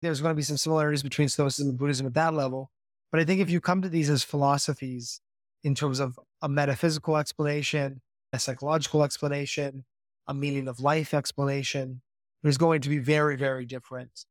[0.00, 2.70] there's going to be some similarities between Stoicism and Buddhism at that level.
[3.10, 5.20] But I think if you come to these as philosophies
[5.64, 8.00] in terms of a metaphysical explanation,
[8.32, 9.84] a psychological explanation,
[10.26, 12.02] a meaning of life explanation,
[12.42, 14.24] there's going to be very, very different.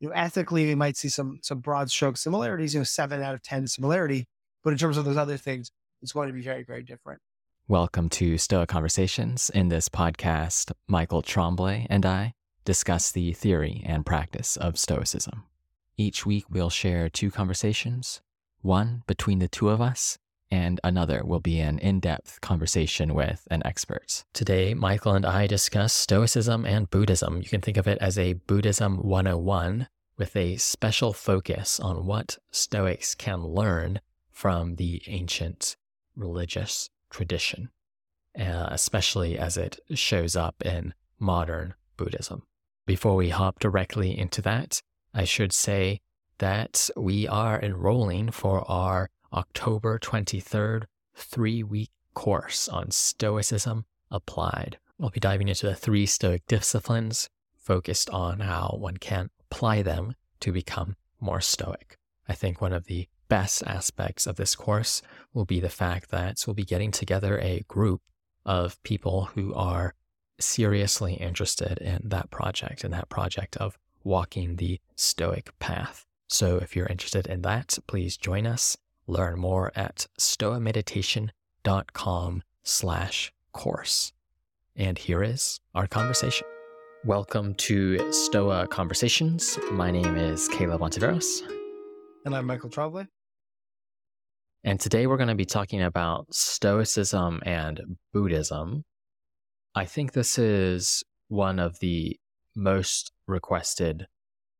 [0.00, 3.34] You know, ethically, we might see some some broad stroke similarities, you know, seven out
[3.34, 4.26] of 10 similarity.
[4.62, 5.72] But in terms of those other things,
[6.02, 7.20] it's going to be very, very different.
[7.66, 9.50] Welcome to Stoic Conversations.
[9.50, 12.34] In this podcast, Michael Tremblay and I
[12.68, 15.44] discuss the theory and practice of Stoicism.
[15.96, 18.20] Each week, we'll share two conversations,
[18.60, 20.18] one between the two of us,
[20.50, 24.22] and another will be an in depth conversation with an expert.
[24.34, 27.38] Today, Michael and I discuss Stoicism and Buddhism.
[27.38, 29.88] You can think of it as a Buddhism 101
[30.18, 35.74] with a special focus on what Stoics can learn from the ancient
[36.14, 37.70] religious tradition,
[38.38, 42.42] uh, especially as it shows up in modern Buddhism.
[42.88, 44.80] Before we hop directly into that,
[45.12, 46.00] I should say
[46.38, 54.78] that we are enrolling for our October 23rd three week course on Stoicism applied.
[54.96, 60.14] We'll be diving into the three Stoic disciplines focused on how one can apply them
[60.40, 61.98] to become more Stoic.
[62.26, 65.02] I think one of the best aspects of this course
[65.34, 68.00] will be the fact that we'll be getting together a group
[68.46, 69.92] of people who are
[70.38, 76.04] seriously interested in that project and that project of walking the Stoic path.
[76.28, 78.76] So if you're interested in that, please join us.
[79.06, 84.12] Learn more at stoameditation.com slash course.
[84.76, 86.46] And here is our conversation.
[87.04, 89.58] Welcome to Stoa Conversations.
[89.72, 91.40] My name is Caleb Ontiveros.
[92.24, 93.06] And I'm Michael Tremblay.
[94.64, 97.80] And today we're going to be talking about Stoicism and
[98.12, 98.84] Buddhism.
[99.78, 102.18] I think this is one of the
[102.56, 104.08] most requested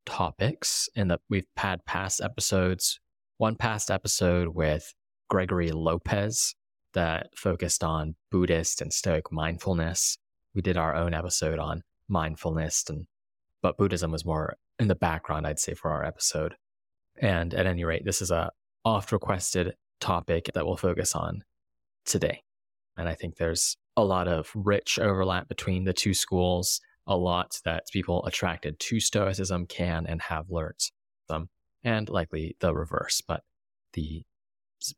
[0.07, 3.01] topics in that we've had past episodes.
[3.37, 4.95] One past episode with
[5.29, 6.55] Gregory Lopez
[6.95, 10.19] that focused on Buddhist and Stoic mindfulness.
[10.55, 13.09] We did our own episode on mindfulness and
[13.61, 16.55] but Buddhism was more in the background, I'd say, for our episode.
[17.21, 18.53] And at any rate, this is a
[18.85, 21.43] oft requested topic that we'll focus on
[22.05, 22.45] today.
[22.97, 27.61] And I think there's a lot of rich overlap between the two schools, a lot
[27.65, 30.91] that people attracted to Stoicism can and have learned
[31.29, 31.49] them,
[31.83, 33.21] and likely the reverse.
[33.21, 33.43] But
[33.95, 34.23] the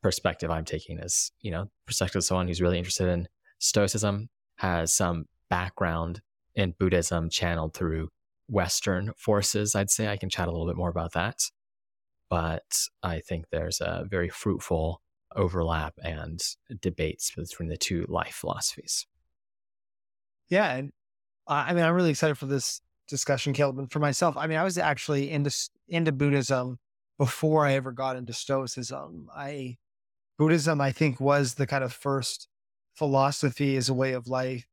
[0.03, 3.28] perspective I'm taking is, you know, perspective of someone who's really interested in
[3.59, 6.21] Stoicism, has some background
[6.55, 8.09] in Buddhism channeled through
[8.49, 9.75] Western forces.
[9.75, 11.41] I'd say I can chat a little bit more about that
[12.31, 15.03] but I think there's a very fruitful
[15.36, 16.41] overlap and
[16.80, 19.06] debates between the two life philosophies.
[20.48, 20.91] Yeah, and
[21.46, 23.78] I mean, I'm really excited for this discussion, Caleb.
[23.78, 25.54] And for myself, I mean, I was actually into
[25.88, 26.78] into Buddhism
[27.18, 29.28] before I ever got into Stoicism.
[29.34, 29.76] I
[30.38, 32.48] Buddhism, I think, was the kind of first
[32.94, 34.66] philosophy as a way of life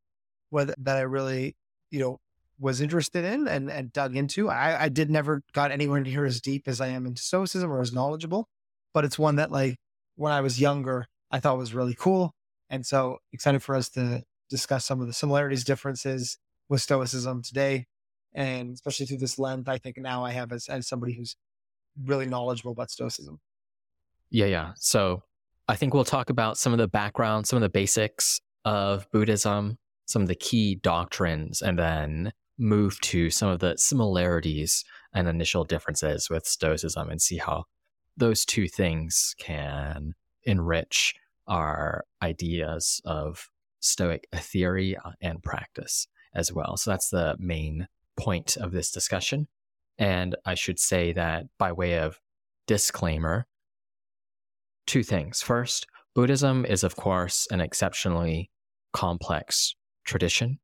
[0.52, 1.56] that I really,
[1.92, 2.20] you know,
[2.60, 4.50] was interested in and, and dug into.
[4.50, 7.82] I, I did never got anywhere near as deep as I am into Stoicism or
[7.82, 8.48] as knowledgeable,
[8.94, 9.78] but it's one that like
[10.18, 12.34] when I was younger, I thought was really cool.
[12.70, 17.86] And so excited for us to discuss some of the similarities, differences with Stoicism today.
[18.34, 21.36] And especially through this lens, I think now I have as, as somebody who's
[22.04, 23.40] really knowledgeable about Stoicism.
[24.30, 24.74] Yeah, yeah.
[24.76, 25.24] So
[25.68, 29.78] I think we'll talk about some of the background, some of the basics of Buddhism,
[30.06, 35.64] some of the key doctrines, and then move to some of the similarities and initial
[35.64, 37.66] differences with Stoicism and see how
[38.18, 40.14] those two things can
[40.44, 41.16] enrich
[41.48, 46.78] our ideas of Stoic theory uh, and practice as well.
[46.78, 49.48] So that's the main point of this discussion.
[49.98, 52.20] And I should say that by way of
[52.66, 53.48] disclaimer,
[54.86, 55.42] two things.
[55.42, 58.50] First, Buddhism is, of course, an exceptionally
[58.94, 60.60] complex tradition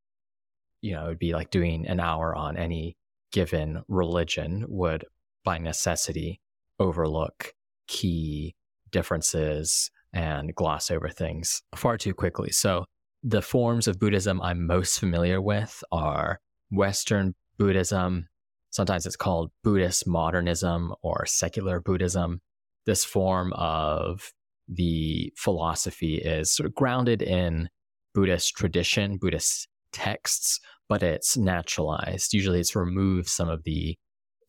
[0.84, 2.98] you know, it would be like doing an hour on any
[3.32, 5.06] given religion would
[5.46, 6.42] by necessity
[6.80, 7.54] overlook
[7.88, 8.56] key
[8.92, 12.52] differences and gloss over things far too quickly.
[12.52, 12.86] So
[13.24, 16.40] the forms of Buddhism I'm most familiar with are
[16.72, 18.28] Western Buddhism.
[18.70, 22.42] Sometimes it's called Buddhist modernism or secular Buddhism.
[22.86, 24.32] This form of
[24.68, 27.70] the philosophy is sort of grounded in
[28.14, 30.60] Buddhist tradition, Buddhist texts,
[30.90, 32.34] but it's naturalized.
[32.34, 33.98] Usually it's removed some of the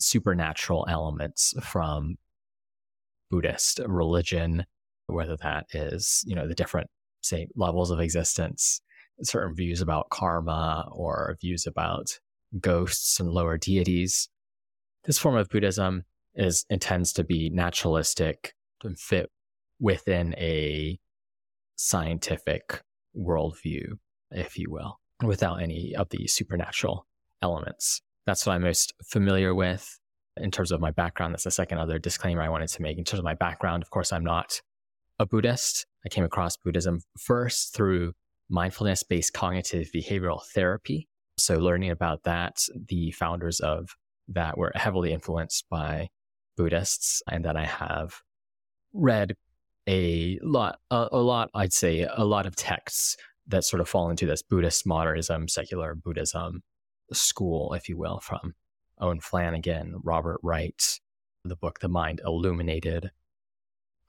[0.05, 2.17] supernatural elements from
[3.31, 4.65] Buddhist religion,
[5.06, 6.89] whether that is, you know, the different,
[7.23, 8.81] say, levels of existence,
[9.23, 12.19] certain views about karma or views about
[12.61, 14.29] ghosts and lower deities.
[15.05, 16.05] this form of Buddhism
[16.35, 19.31] is intends to be naturalistic and fit
[19.81, 20.99] within a
[21.77, 22.83] scientific
[23.17, 23.99] worldview,
[24.31, 27.07] if you will, without any of the supernatural
[27.43, 28.03] elements.
[28.26, 29.99] That's what I'm most familiar with
[30.37, 31.35] in terms of my background.
[31.35, 32.99] That's the second other disclaimer I wanted to make.
[32.99, 34.61] In terms of my background, of course, I'm not
[35.19, 35.87] a Buddhist.
[36.05, 38.12] I came across Buddhism first through
[38.49, 41.09] mindfulness based cognitive behavioral therapy.
[41.38, 43.91] So, learning about that, the founders of
[44.29, 46.09] that were heavily influenced by
[46.56, 48.15] Buddhists, and that I have
[48.93, 49.35] read
[49.88, 53.17] a lot, a, a lot, I'd say, a lot of texts
[53.49, 56.62] that sort of fall into this Buddhist modernism, secular Buddhism
[57.12, 58.55] school, if you will, from
[58.99, 61.01] Owen Flanagan, Robert Wright,
[61.45, 63.11] the book The Mind Illuminated,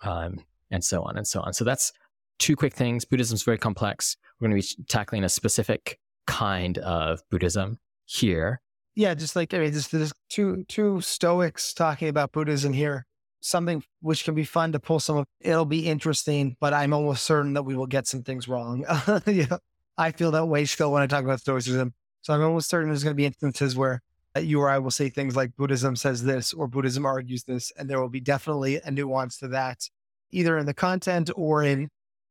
[0.01, 0.39] um,
[0.71, 1.53] and so on and so on.
[1.53, 1.92] So that's
[2.39, 3.06] two quick things.
[3.06, 4.18] Buddhism is very complex.
[4.39, 8.62] We're going to be tackling a specific kind of Buddhism here.
[8.95, 13.06] Yeah, just like I mean, just, just two two Stoics talking about Buddhism here.
[13.41, 15.25] Something which can be fun to pull some of.
[15.41, 18.86] It'll be interesting, but I'm almost certain that we will get some things wrong.
[19.25, 19.57] yeah,
[19.98, 21.94] I feel that way still when I talk about Stoicism.
[22.25, 24.01] So I'm almost certain there's going to be instances where
[24.36, 27.72] uh, you or I will say things like Buddhism says this or Buddhism argues this,
[27.77, 29.88] and there will be definitely a nuance to that,
[30.31, 31.89] either in the content or in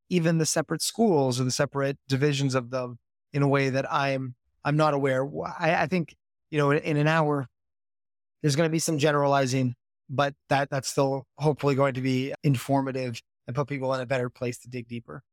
[0.09, 2.99] even the separate schools or the separate divisions of them
[3.31, 5.25] in a way that I'm I'm not aware.
[5.57, 6.13] I, I think
[6.51, 7.47] you know in, in an hour
[8.41, 9.75] there's going to be some generalizing,
[10.09, 14.29] but that that's still hopefully going to be informative and put people in a better
[14.29, 15.23] place to dig deeper.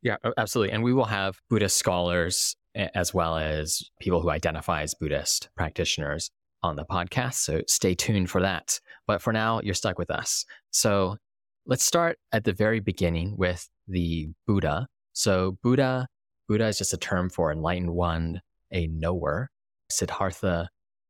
[0.00, 0.72] Yeah, absolutely.
[0.72, 6.30] And we will have Buddhist scholars as well as people who identify as Buddhist practitioners
[6.62, 7.34] on the podcast.
[7.34, 8.80] So stay tuned for that.
[9.06, 10.44] But for now, you're stuck with us.
[10.70, 11.16] So
[11.66, 14.86] let's start at the very beginning with the Buddha.
[15.12, 16.08] So Buddha,
[16.48, 18.40] Buddha is just a term for enlightened one,
[18.72, 19.50] a knower.
[19.90, 20.68] Siddhartha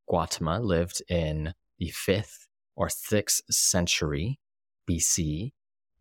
[0.09, 2.47] Gautama lived in the fifth
[2.77, 4.39] or sixth century
[4.89, 5.53] BC,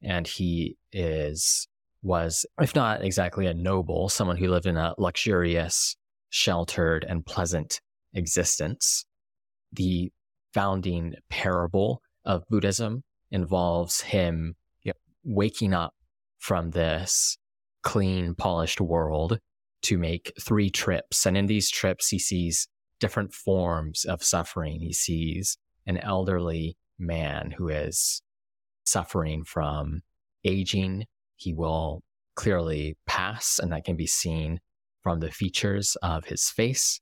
[0.03, 1.67] and he is
[2.07, 5.95] was, if not exactly a noble, someone who lived in a luxurious,
[6.29, 7.81] sheltered, and pleasant
[8.13, 9.05] existence.
[9.73, 10.11] The
[10.53, 14.55] founding parable of Buddhism involves him
[14.85, 14.93] know,
[15.23, 15.93] waking up
[16.39, 17.37] from this
[17.83, 19.39] clean, polished world
[19.83, 21.25] to make three trips.
[21.25, 22.67] And in these trips, he sees
[22.99, 24.79] different forms of suffering.
[24.79, 28.21] He sees an elderly man who is
[28.85, 30.01] suffering from
[30.43, 31.05] aging
[31.37, 32.03] he will
[32.35, 34.59] clearly pass, and that can be seen
[35.01, 36.99] from the features of his face.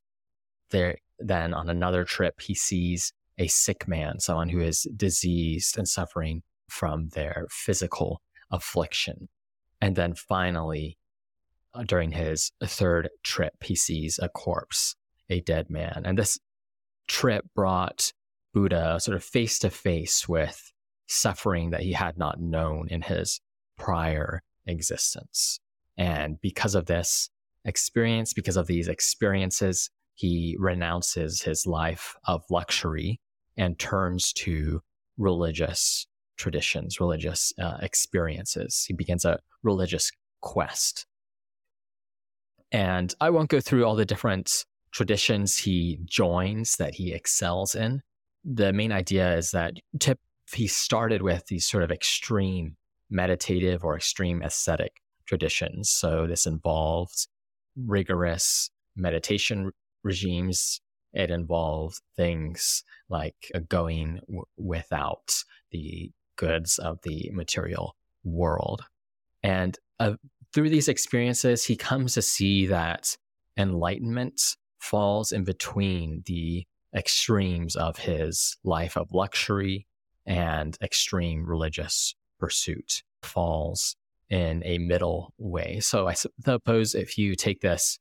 [0.71, 5.87] There, then on another trip, he sees a sick man, someone who is diseased and
[5.87, 8.21] suffering from their physical
[8.51, 9.27] affliction.
[9.81, 10.97] And then finally,
[11.73, 14.95] uh, during his third trip, he sees a corpse,
[15.29, 16.03] a dead man.
[16.05, 16.39] And this
[17.07, 18.13] trip brought
[18.53, 20.71] Buddha sort of face to face with
[21.07, 23.41] suffering that he had not known in his
[23.77, 25.59] prior existence.
[25.97, 27.29] And because of this
[27.63, 33.19] experience, because of these experiences, he renounces his life of luxury
[33.57, 34.81] and turns to
[35.17, 36.07] religious
[36.37, 38.85] traditions, religious uh, experiences.
[38.87, 40.11] He begins a religious
[40.41, 41.05] quest.
[42.71, 48.01] And I won't go through all the different traditions he joins that he excels in.
[48.43, 50.19] The main idea is that tip,
[50.53, 52.77] he started with these sort of extreme
[53.09, 55.89] meditative or extreme ascetic traditions.
[55.89, 57.27] So this involved
[57.75, 59.71] rigorous meditation
[60.03, 60.81] regimes.
[61.13, 68.83] It involved things like going w- without the goods of the material world.
[69.43, 70.15] And uh,
[70.53, 73.15] through these experiences, he comes to see that
[73.57, 74.41] enlightenment
[74.79, 79.87] falls in between the extremes of his life of luxury
[80.25, 83.95] and extreme religious pursuit falls
[84.29, 85.79] in a middle way.
[85.79, 87.97] So I suppose if you take this,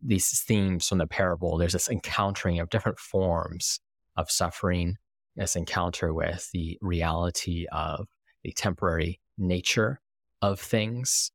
[0.00, 3.80] these themes from the parable, there's this encountering of different forms
[4.16, 4.96] of suffering,
[5.36, 8.06] this encounter with the reality of
[8.42, 10.00] the temporary nature
[10.40, 11.30] of things,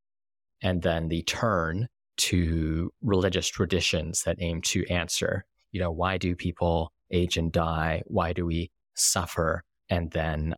[0.64, 1.88] and then the turn
[2.18, 8.02] to religious traditions that aim to answer, you know, why do people age and die?
[8.08, 9.64] Why do we suffer?
[9.92, 10.56] And then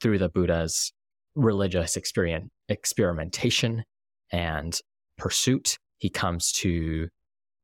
[0.00, 0.92] through the Buddha's
[1.38, 3.84] religious experience, experimentation
[4.32, 4.80] and
[5.16, 5.78] pursuit.
[5.98, 7.08] He comes to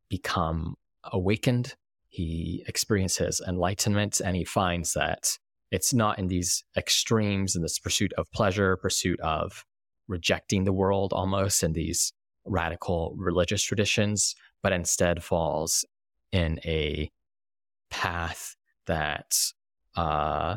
[0.08, 0.76] become
[1.12, 1.74] awakened.
[2.08, 5.38] He experiences enlightenment and he finds that
[5.72, 9.64] it's not in these extremes in this pursuit of pleasure, pursuit of
[10.06, 12.12] rejecting the world almost in these
[12.44, 15.84] radical religious traditions, but instead falls
[16.30, 17.10] in a
[17.90, 18.54] path
[18.86, 19.34] that
[19.96, 20.56] uh,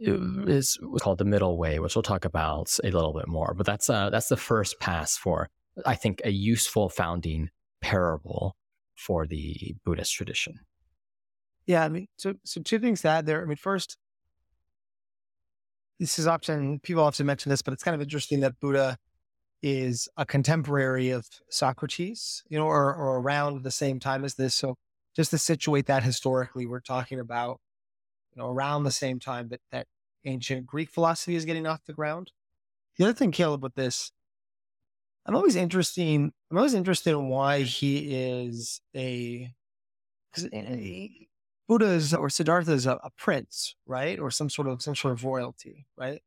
[0.00, 3.54] is called the middle way, which we'll talk about a little bit more.
[3.54, 5.48] But that's uh, that's the first pass for
[5.86, 7.50] I think a useful founding
[7.80, 8.56] parable
[8.94, 10.60] for the Buddhist tradition.
[11.66, 13.42] Yeah, I mean, so so two things to add there.
[13.42, 13.96] I mean, first,
[15.98, 18.96] this is often people often mention this, but it's kind of interesting that Buddha
[19.62, 24.54] is a contemporary of Socrates, you know, or, or around the same time as this.
[24.54, 24.76] So
[25.16, 27.60] just to situate that historically, we're talking about,
[28.38, 29.86] know, around the same time that, that
[30.24, 32.32] ancient Greek philosophy is getting off the ground.
[32.96, 34.12] The other thing, Caleb, with this,
[35.26, 36.32] I'm always interesting.
[36.50, 39.52] I'm always interested in why he is a,
[40.30, 41.08] because eh, eh,
[41.68, 45.24] Buddha or Siddhartha is a, a prince, right, or some sort of some sort of
[45.24, 46.22] royalty, right?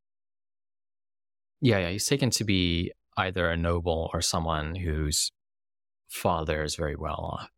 [1.61, 1.89] Yeah, yeah.
[1.89, 5.31] He's taken to be either a noble or someone whose
[6.07, 7.49] father is very well off.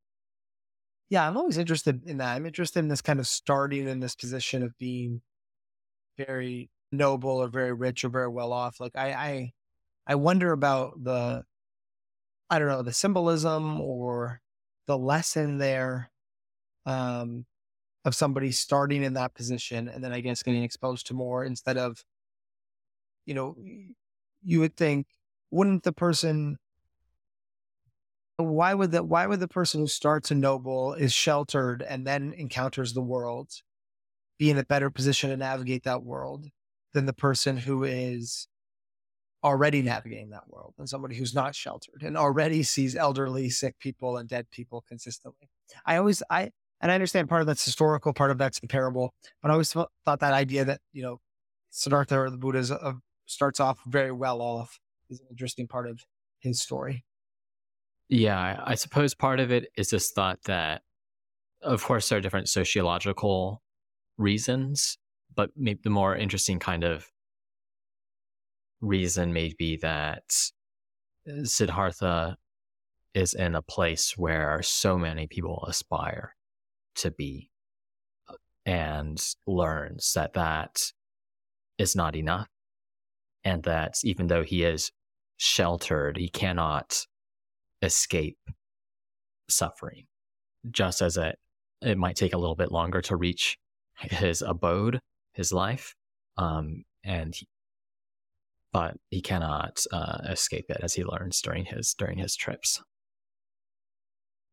[1.10, 2.34] Yeah, I'm always interested in that.
[2.36, 5.22] I'm interested in this kind of starting in this position of being
[6.18, 8.80] very noble or very rich or very well off.
[8.80, 9.54] Like I I
[10.08, 11.46] I wonder about the
[12.50, 14.42] I don't know, the symbolism or
[14.88, 16.12] the lesson there
[16.86, 17.46] um
[18.06, 21.78] of somebody starting in that position and then I guess getting exposed to more instead
[21.78, 22.04] of
[23.26, 23.56] you know
[24.44, 25.08] you would think
[25.52, 26.58] wouldn't the person
[28.38, 32.34] why would that why would the person who starts a noble is sheltered and then
[32.34, 33.52] encounters the world
[34.40, 36.46] be in a better position to navigate that world
[36.94, 38.48] than the person who is
[39.44, 44.18] already navigating that world and somebody who's not sheltered and already sees elderly sick people
[44.18, 45.50] and dead people consistently
[45.86, 46.50] i always i
[46.82, 49.74] and i understand part of that's historical part of that's the parable but i always
[49.74, 51.20] thought that idea that you know
[51.70, 52.94] siddhartha or the buddha uh,
[53.26, 56.02] starts off very well off is an interesting part of
[56.40, 57.04] his story.
[58.10, 60.82] Yeah, I suppose part of it is this thought that,
[61.62, 63.62] of course, there are different sociological
[64.18, 64.98] reasons,
[65.34, 67.08] but maybe the more interesting kind of
[68.82, 70.24] reason may be that
[71.28, 72.38] uh, Siddhartha
[73.14, 76.36] is in a place where so many people aspire
[76.96, 77.50] to be
[78.28, 80.92] uh, and learns that that
[81.78, 82.50] is not enough
[83.44, 84.92] and that even though he is
[85.38, 87.06] sheltered, he cannot
[87.84, 88.40] escape
[89.50, 90.06] suffering.
[90.72, 91.38] Just as it,
[91.82, 93.58] it might take a little bit longer to reach
[94.00, 95.00] his abode,
[95.34, 95.94] his life,
[96.38, 97.48] um, and he,
[98.72, 102.82] but he cannot uh, escape it as he learns during his during his trips.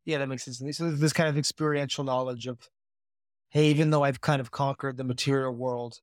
[0.05, 0.77] Yeah, that makes sense.
[0.77, 2.59] So this kind of experiential knowledge of,
[3.49, 5.99] hey, even though I've kind of conquered the material world,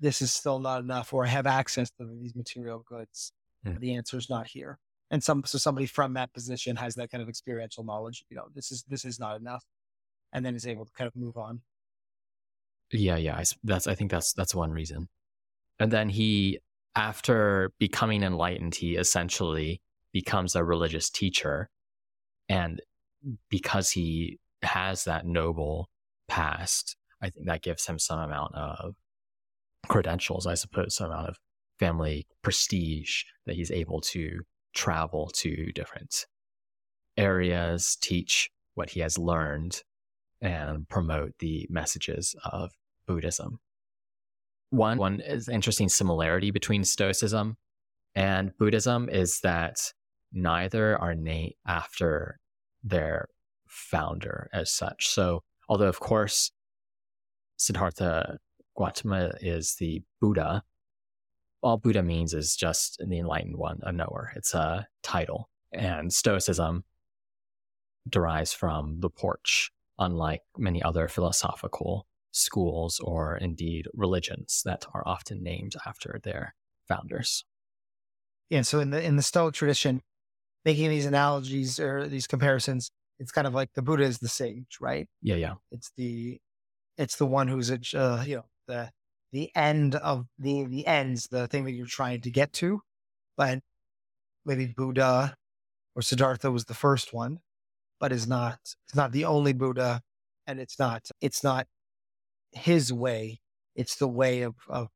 [0.00, 3.32] this is still not enough, or I have access to these material goods.
[3.66, 3.78] Mm.
[3.78, 4.78] The answer is not here.
[5.12, 8.24] And some so somebody from that position has that kind of experiential knowledge.
[8.30, 9.62] You know, this is this is not enough,
[10.32, 11.60] and then is able to kind of move on.
[12.90, 13.36] Yeah, yeah.
[13.36, 15.08] I, that's I think that's that's one reason.
[15.78, 16.60] And then he,
[16.96, 21.68] after becoming enlightened, he essentially becomes a religious teacher,
[22.48, 22.80] and
[23.50, 25.90] because he has that noble
[26.26, 28.94] past, I think that gives him some amount of
[29.88, 31.36] credentials, I suppose, some amount of
[31.78, 34.40] family prestige that he's able to
[34.74, 36.26] travel to different
[37.16, 39.82] areas, teach what he has learned,
[40.40, 42.72] and promote the messages of
[43.06, 43.60] Buddhism.
[44.70, 47.56] One, one is interesting similarity between Stoicism
[48.14, 49.92] and Buddhism is that
[50.32, 52.38] neither are named after
[52.82, 53.28] their
[53.66, 55.08] founder as such.
[55.08, 56.50] So, although of course
[57.56, 58.38] Siddhartha
[58.76, 60.64] Gautama is the Buddha.
[61.62, 64.32] All Buddha means is just the enlightened one, a knower.
[64.34, 65.48] It's a title.
[65.72, 66.84] And Stoicism
[68.08, 75.42] derives from the porch, unlike many other philosophical schools or indeed religions that are often
[75.42, 76.54] named after their
[76.88, 77.44] founders.
[78.50, 80.02] Yeah, so in the in the Stoic tradition,
[80.64, 84.78] making these analogies or these comparisons, it's kind of like the Buddha is the sage,
[84.80, 85.08] right?
[85.22, 85.54] Yeah, yeah.
[85.70, 86.40] It's the
[86.98, 88.90] it's the one who's a uh, you know the
[89.32, 92.80] the end of the the ends, the thing that you're trying to get to.
[93.36, 93.60] But
[94.44, 95.34] maybe Buddha
[95.94, 97.40] or Siddhartha was the first one,
[97.98, 100.02] but is not it's not the only Buddha,
[100.46, 101.66] and it's not it's not
[102.52, 103.40] his way.
[103.74, 104.88] It's the way of of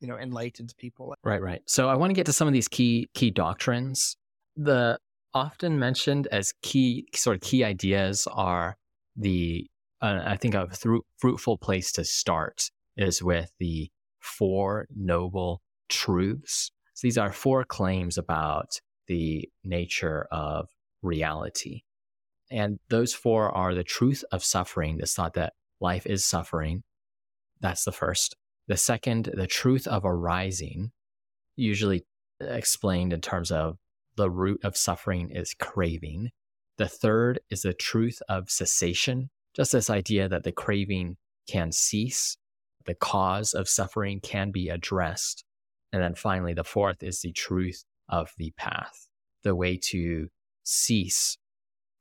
[0.00, 1.14] you know enlightened people.
[1.24, 1.62] Right, right.
[1.66, 4.16] So I want to get to some of these key key doctrines.
[4.56, 4.98] The
[5.32, 8.76] often mentioned as key sort of key ideas are
[9.16, 9.66] the
[10.02, 10.68] uh, I think a
[11.18, 16.70] fruitful place to start is with the four noble truths.
[16.94, 20.68] So these are four claims about the nature of
[21.02, 21.82] reality.
[22.50, 26.82] And those four are the truth of suffering, this thought that life is suffering.
[27.60, 28.36] That's the first.
[28.68, 30.92] The second, the truth of arising,
[31.56, 32.04] usually
[32.40, 33.78] explained in terms of
[34.16, 36.30] the root of suffering is craving.
[36.78, 41.16] The third is the truth of cessation, just this idea that the craving
[41.48, 42.36] can cease,
[42.86, 45.44] the cause of suffering can be addressed.
[45.92, 49.08] And then finally, the fourth is the truth of the path.
[49.42, 50.28] The way to
[50.64, 51.38] cease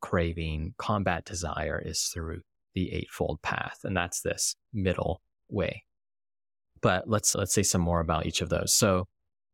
[0.01, 2.41] craving, combat desire is through
[2.73, 3.79] the eightfold path.
[3.83, 5.83] And that's this middle way.
[6.81, 8.73] But let's let's say some more about each of those.
[8.73, 9.07] So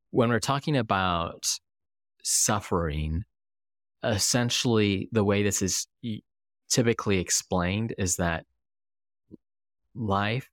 [0.10, 1.46] when we're talking about
[2.24, 3.24] suffering,
[4.04, 5.88] essentially the way this is
[6.70, 8.46] typically explained is that
[9.94, 10.50] life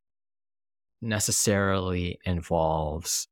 [1.01, 3.29] necessarily involves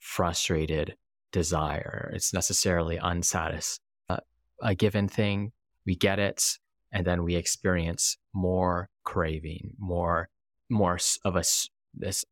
[0.00, 0.96] frustrated
[1.32, 2.10] desire.
[2.14, 3.80] It's necessarily unsatisfied.
[4.08, 4.18] Uh,
[4.62, 5.52] a given thing,
[5.84, 6.42] we get it,
[6.92, 10.28] and then we experience more craving, more,
[10.70, 11.42] more of a
[11.94, 12.24] this.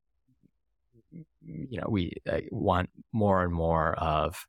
[1.43, 4.47] You know, we uh, want more and more of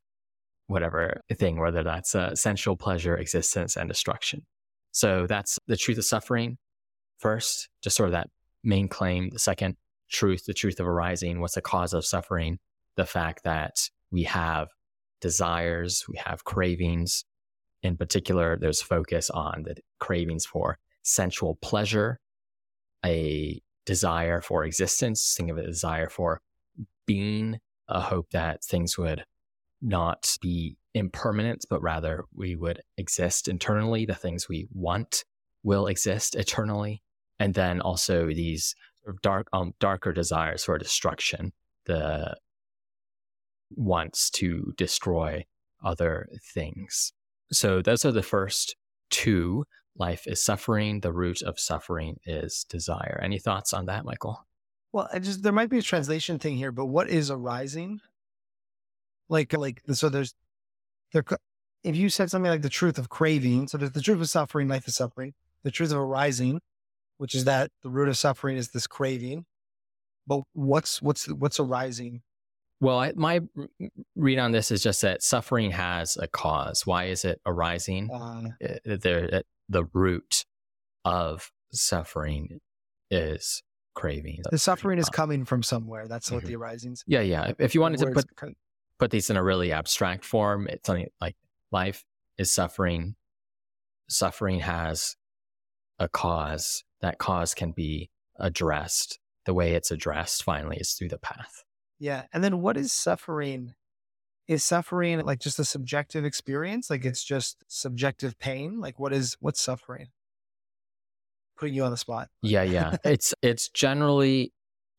[0.67, 4.46] whatever thing, whether that's uh, sensual pleasure, existence, and destruction.
[4.91, 6.58] So that's the truth of suffering.
[7.20, 8.29] First, just sort of that
[8.63, 9.29] main claim.
[9.29, 9.77] The second,
[10.10, 11.40] truth, the truth of arising.
[11.42, 12.60] What's the cause of suffering?
[12.96, 14.70] The fact that we have
[15.22, 17.26] desires, we have cravings.
[17.84, 22.20] In particular, there's focus on the cravings for sensual pleasure,
[23.06, 26.42] a desire for existence, think of a desire for
[27.06, 29.24] being, a hope that things would
[29.82, 34.06] not be impermanent, but rather we would exist internally.
[34.06, 35.24] The things we want
[35.64, 37.02] will exist eternally.
[37.40, 38.76] And then also these
[39.22, 41.54] dark, um, darker desires for destruction,
[41.86, 42.36] the
[43.72, 45.46] wants to destroy
[45.84, 47.14] other things.
[47.52, 48.76] So those are the first
[49.10, 49.66] two.
[49.98, 51.00] Life is suffering.
[51.00, 53.20] The root of suffering is desire.
[53.24, 54.46] Any thoughts on that, Michael?
[54.92, 58.00] Well, I just there might be a translation thing here, but what is arising?
[59.30, 60.10] Like, like so.
[60.10, 60.34] There's
[61.13, 61.24] there.
[61.84, 64.67] If you said something like the truth of craving, so there's the truth of suffering,
[64.67, 65.34] life is suffering.
[65.63, 66.62] The truth of arising,
[67.17, 69.45] which is that the root of suffering is this craving.
[70.25, 72.21] But what's what's what's arising?
[72.80, 73.41] Well, I, my
[74.15, 76.86] read on this is just that suffering has a cause.
[76.86, 78.12] Why is it arising?
[78.12, 78.49] Uh,
[78.86, 80.45] the the root
[81.03, 82.60] of suffering
[83.10, 83.63] is
[83.95, 84.41] craving.
[84.51, 86.08] The suffering is coming from somewhere.
[86.08, 86.47] That's what mm-hmm.
[86.49, 87.03] the arisings.
[87.08, 87.53] Yeah, yeah.
[87.58, 88.25] If you wanted to put
[88.99, 91.36] put these in a really abstract form, it's something like
[91.71, 92.03] life
[92.38, 93.15] is suffering.
[94.10, 95.15] Suffering has
[95.99, 99.19] a cause, that cause can be addressed.
[99.45, 101.63] The way it's addressed finally is through the path.
[101.99, 102.23] Yeah.
[102.33, 103.73] And then what is suffering?
[104.47, 106.89] Is suffering like just a subjective experience?
[106.89, 108.79] Like it's just subjective pain?
[108.79, 110.07] Like what is what's suffering?
[111.57, 112.29] Putting you on the spot.
[112.41, 112.95] Yeah, yeah.
[113.03, 114.53] it's it's generally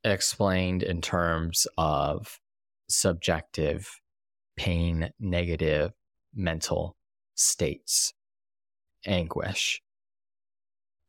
[0.04, 2.38] explained in terms of
[2.88, 4.00] subjective
[4.56, 5.92] pain, negative
[6.34, 6.96] mental
[7.34, 8.12] states,
[9.06, 9.80] anguish.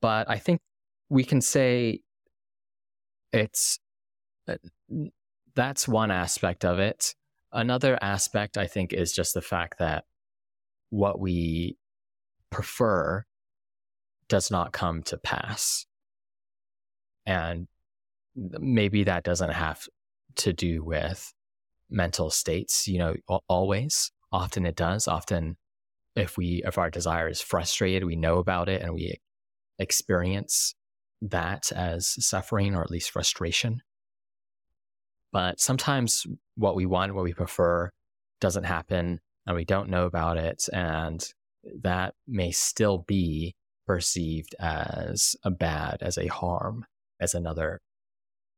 [0.02, 0.62] But I think
[1.10, 2.02] we can say
[3.34, 3.80] it's
[4.48, 4.56] uh,
[5.56, 7.16] that's one aspect of it.
[7.52, 10.06] Another aspect, I think, is just the fact that
[10.90, 11.78] what we
[12.52, 13.26] prefer
[14.28, 15.86] does not come to pass.
[17.26, 17.68] And
[18.36, 19.88] maybe that doesn't have
[20.38, 21.34] to do with
[21.90, 23.16] mental states, you know,
[23.48, 24.12] always.
[24.32, 25.08] Often it does.
[25.08, 25.58] Often,
[26.16, 29.16] if we, if our desire is frustrated, we know about it and we
[29.80, 30.76] experience
[31.22, 33.82] that as suffering or at least frustration.
[35.32, 37.92] But sometimes what we want, what we prefer,
[38.42, 40.66] doesn't happen and we don't know about it.
[40.74, 41.24] And
[41.82, 43.56] that may still be
[43.86, 46.86] perceived as a bad, as a harm,
[47.20, 47.82] as another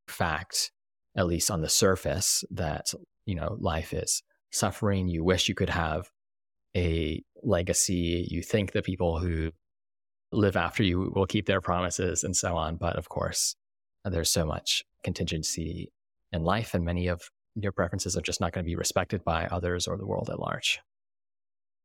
[0.08, 0.70] fact,
[1.16, 2.92] at least on the surface, that,
[3.26, 5.08] you know, life is suffering.
[5.08, 6.10] You wish you could have
[6.76, 8.26] a legacy.
[8.30, 9.52] You think the people who
[10.32, 12.76] live after you will keep their promises and so on.
[12.76, 13.54] But of course,
[14.04, 15.92] there's so much contingency
[16.32, 19.46] in life, and many of your preferences are just not going to be respected by
[19.46, 20.80] others or the world at large.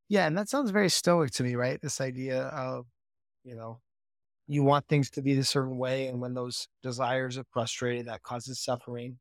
[0.09, 1.81] Yeah, and that sounds very stoic to me, right?
[1.81, 2.85] This idea of,
[3.43, 3.81] you know,
[4.47, 8.23] you want things to be a certain way, and when those desires are frustrated, that
[8.23, 9.17] causes suffering.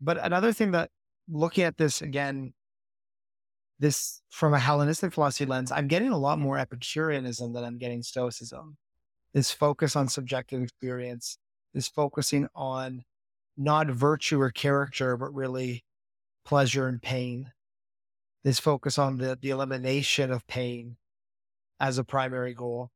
[0.00, 0.90] But another thing that
[1.28, 2.54] looking at this again
[3.78, 8.02] this from a Hellenistic philosophy lens, I'm getting a lot more Epicureanism than I'm getting
[8.02, 8.76] Stoicism.
[9.32, 11.38] This focus on subjective experience,
[11.74, 13.04] this focusing on
[13.56, 15.84] not virtue or character, but really
[16.44, 17.52] pleasure and pain.
[18.44, 20.96] This focus on the, the elimination of pain
[21.78, 22.90] as a primary goal.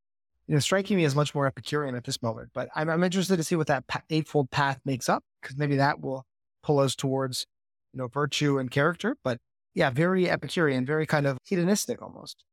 [0.46, 2.50] you know, striking me as much more Epicurean at this moment.
[2.52, 6.00] But I'm, I'm interested to see what that eightfold path makes up because maybe that
[6.00, 6.26] will
[6.62, 7.46] pull us towards,
[7.92, 9.16] you know, virtue and character.
[9.22, 9.38] But
[9.74, 12.44] yeah, very Epicurean, very kind of hedonistic almost.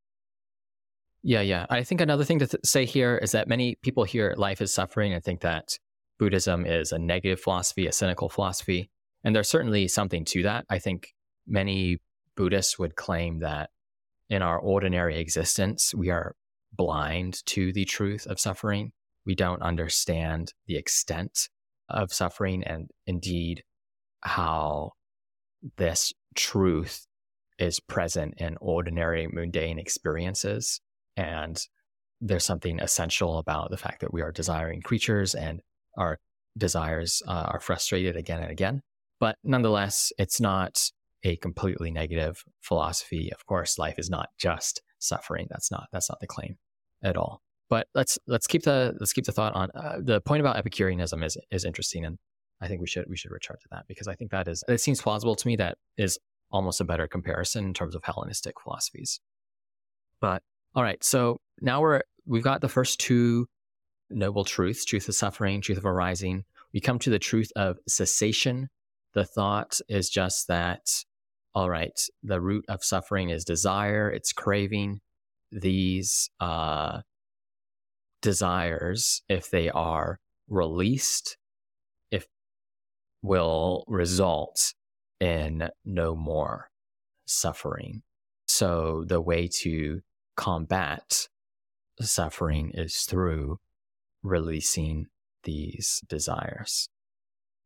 [1.21, 1.65] Yeah, yeah.
[1.69, 4.73] I think another thing to th- say here is that many people hear life is
[4.73, 5.77] suffering and think that
[6.17, 8.89] Buddhism is a negative philosophy, a cynical philosophy.
[9.23, 10.65] And there's certainly something to that.
[10.69, 11.13] I think
[11.45, 11.99] many
[12.35, 13.69] Buddhists would claim that
[14.29, 16.35] in our ordinary existence, we are
[16.71, 18.93] blind to the truth of suffering.
[19.25, 21.49] We don't understand the extent
[21.89, 23.63] of suffering and indeed
[24.21, 24.93] how
[25.77, 27.07] this truth
[27.59, 30.81] is present in ordinary mundane experiences.
[31.15, 31.61] And
[32.21, 35.61] there's something essential about the fact that we are desiring creatures and
[35.97, 36.19] our
[36.57, 38.81] desires uh, are frustrated again and again.
[39.19, 40.91] But nonetheless, it's not
[41.23, 43.31] a completely negative philosophy.
[43.33, 45.47] Of course, life is not just suffering.
[45.49, 46.57] That's not that's not the claim
[47.03, 47.41] at all.
[47.69, 51.23] But let's let's keep the let's keep the thought on uh, the point about Epicureanism
[51.23, 52.17] is is interesting, and
[52.61, 54.79] I think we should we should return to that because I think that is it
[54.79, 56.17] seems plausible to me that is
[56.51, 59.19] almost a better comparison in terms of Hellenistic philosophies.
[60.19, 60.43] But
[60.75, 63.47] all right, so now we're we've got the first two
[64.09, 66.45] noble truths: truth of suffering, truth of arising.
[66.73, 68.69] We come to the truth of cessation.
[69.13, 71.03] The thought is just that
[71.55, 75.01] all right, the root of suffering is desire, it's craving.
[75.51, 77.01] These uh,
[78.21, 81.37] desires, if they are released,
[82.11, 82.27] if
[83.23, 84.73] will result
[85.19, 86.69] in no more
[87.25, 88.01] suffering.
[88.47, 90.01] So the way to
[90.35, 91.27] combat
[92.01, 93.59] suffering is through
[94.23, 95.07] releasing
[95.43, 96.89] these desires.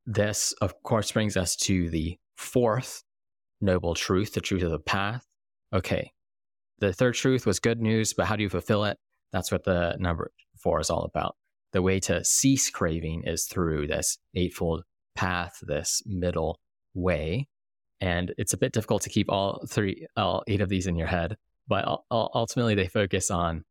[0.05, 3.03] This, of course, brings us to the fourth
[3.61, 5.25] noble truth, the truth of the path.
[5.71, 6.11] Okay.
[6.79, 8.97] The third truth was good news, but how do you fulfill it?
[9.31, 11.35] That's what the number four is all about.
[11.71, 14.83] The way to cease craving is through this eightfold
[15.15, 16.59] path, this middle
[16.93, 17.47] way.
[18.01, 21.07] And it's a bit difficult to keep all three, all eight of these in your
[21.07, 23.63] head, but ultimately they focus on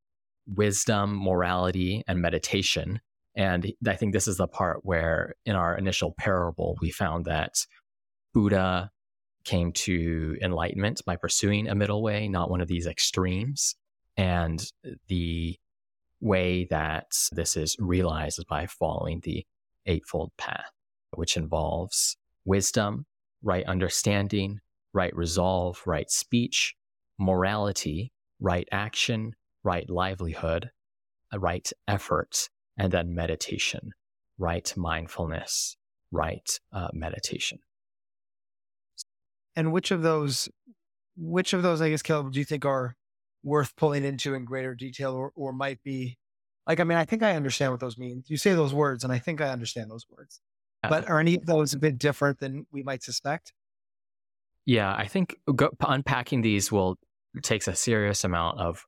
[0.46, 3.00] wisdom, morality, and meditation.
[3.34, 7.66] And I think this is the part where in our initial parable, we found that
[8.32, 8.90] Buddha
[9.44, 13.74] came to enlightenment by pursuing a middle way, not one of these extremes.
[14.16, 14.64] And
[15.08, 15.58] the
[16.20, 19.44] way that this is realized is by following the
[19.86, 20.70] Eightfold Path,
[21.14, 23.06] which involves wisdom,
[23.42, 24.60] right understanding,
[24.92, 26.74] right resolve, right speech,
[27.18, 30.70] morality, right action, right livelihood,
[31.38, 33.92] right effort, and then meditation,
[34.38, 35.76] right mindfulness,
[36.10, 37.58] right uh, meditation.
[39.54, 40.48] And which of those,
[41.16, 42.96] which of those, I guess, Caleb, do you think are
[43.42, 46.16] worth pulling into in greater detail or, or might be
[46.66, 48.22] like, I mean, I think I understand what those mean.
[48.26, 50.40] You say those words and I think I understand those words,
[50.88, 53.52] but are any of those a bit different than we might suspect?
[54.64, 56.98] Yeah, I think go, unpacking these will
[57.42, 58.84] takes a serious amount of,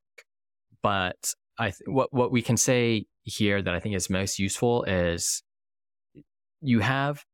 [0.83, 4.85] but I th- what what we can say here that I think is most useful
[4.85, 5.42] is
[6.61, 7.24] you have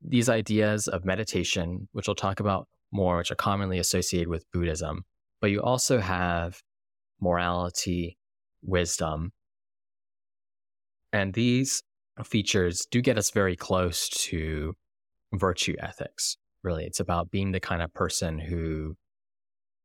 [0.00, 5.04] these ideas of meditation, which we'll talk about more, which are commonly associated with Buddhism,
[5.40, 6.62] but you also have
[7.20, 8.18] morality,
[8.62, 9.32] wisdom.
[11.12, 11.82] And these
[12.26, 14.74] features do get us very close to
[15.32, 16.36] virtue ethics.
[16.62, 18.96] Really, it's about being the kind of person who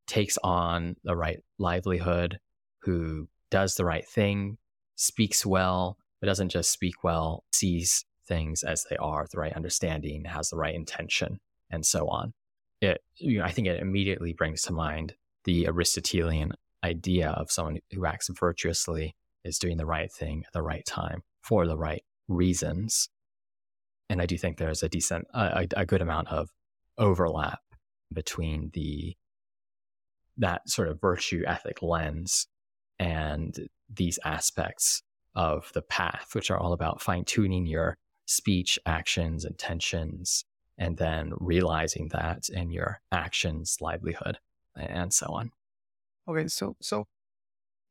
[0.05, 2.39] takes on the right livelihood,
[2.81, 4.57] who does the right thing,
[4.95, 10.25] speaks well, but doesn't just speak well, sees things as they are, the right understanding,
[10.25, 11.39] has the right intention,
[11.71, 12.33] and so on.
[12.81, 17.79] It, you know, I think it immediately brings to mind the Aristotelian idea of someone
[17.91, 22.03] who acts virtuously is doing the right thing at the right time for the right
[22.27, 23.09] reasons.
[24.09, 26.49] And I do think there's a decent, a, a good amount of
[26.97, 27.59] overlap
[28.11, 29.15] between the
[30.37, 32.47] that sort of virtue ethic lens
[32.99, 35.01] and these aspects
[35.35, 40.45] of the path, which are all about fine tuning your speech, actions, intentions,
[40.77, 44.37] and then realizing that in your actions, livelihood,
[44.75, 45.51] and so on.
[46.27, 47.07] Okay, so so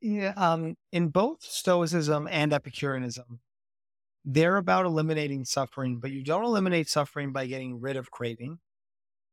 [0.00, 3.40] yeah, um, in both Stoicism and Epicureanism,
[4.26, 8.60] they're about eliminating suffering, but you don't eliminate suffering by getting rid of craving.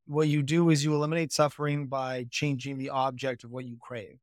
[0.08, 4.20] What you do is you eliminate suffering by changing the object of what you crave.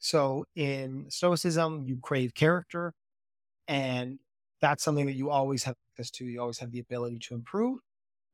[0.00, 2.94] So in Stoicism, you crave character,
[3.68, 4.18] and
[4.60, 6.24] that's something that you always have access to.
[6.24, 7.80] You always have the ability to improve.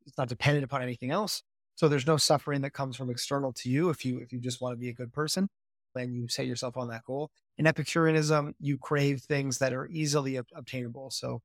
[0.06, 1.42] It's not dependent upon anything else.
[1.76, 4.60] So there's no suffering that comes from external to you if you if you just
[4.60, 5.48] want to be a good person.
[5.96, 7.30] and you set yourself on that goal.
[7.58, 11.10] In Epicureanism, you crave things that are easily ob- obtainable.
[11.10, 11.42] So,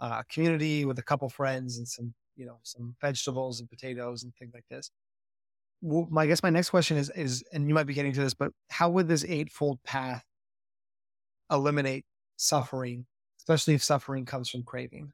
[0.00, 4.34] uh, community with a couple friends and some, you know, some vegetables and potatoes and
[4.36, 4.90] things like this.
[5.82, 8.20] Well, my, I guess my next question is, is, and you might be getting to
[8.20, 10.24] this, but how would this eightfold path
[11.50, 12.04] eliminate
[12.36, 13.06] suffering,
[13.40, 15.12] especially if suffering comes from craving?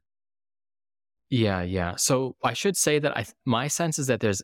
[1.29, 1.95] Yeah, yeah.
[1.97, 4.41] So I should say that I my sense is that there's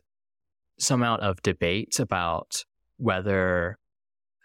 [0.78, 2.64] some amount of debate about
[2.98, 3.78] whether,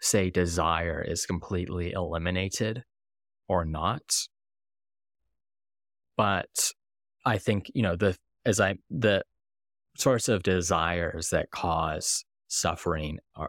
[0.00, 2.84] say, desire is completely eliminated
[3.48, 4.26] or not.
[6.20, 6.72] But
[7.24, 9.24] I think you know the as I the
[9.96, 13.48] sorts of desires that cause suffering are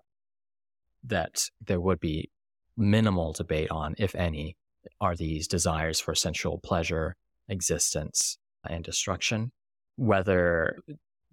[1.03, 2.29] that there would be
[2.77, 4.55] minimal debate on, if any,
[5.01, 7.17] are these desires for sensual pleasure,
[7.49, 9.51] existence, and destruction,
[9.97, 10.77] whether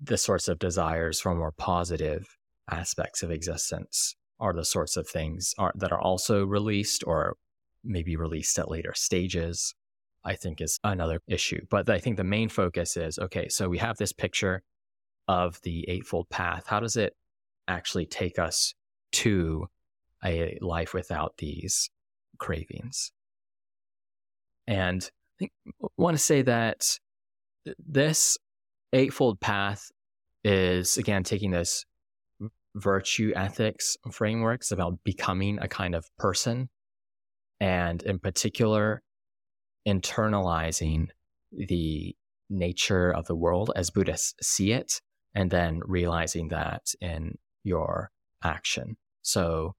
[0.03, 2.37] the sorts of desires for more positive
[2.69, 7.37] aspects of existence are the sorts of things are, that are also released or
[7.85, 9.77] maybe released at later stages,
[10.25, 11.65] I think is another issue.
[11.71, 14.63] But I think the main focus is okay, so we have this picture
[15.27, 16.65] of the Eightfold Path.
[16.67, 17.15] How does it
[17.67, 18.75] actually take us
[19.13, 19.69] to
[20.25, 21.91] a life without these
[22.39, 23.13] cravings?
[24.67, 25.53] And I think
[25.97, 26.99] want to say that
[27.79, 28.39] this
[28.93, 29.91] Eightfold Path
[30.45, 31.85] is, again, taking this
[32.75, 36.69] virtue ethics frameworks about becoming a kind of person.
[37.61, 39.03] And in particular,
[39.87, 41.09] internalizing
[41.53, 42.15] the
[42.51, 45.01] nature of the world as Buddhists see it,
[45.35, 48.11] and then realizing that in your
[48.43, 48.97] action.
[49.23, 49.75] So,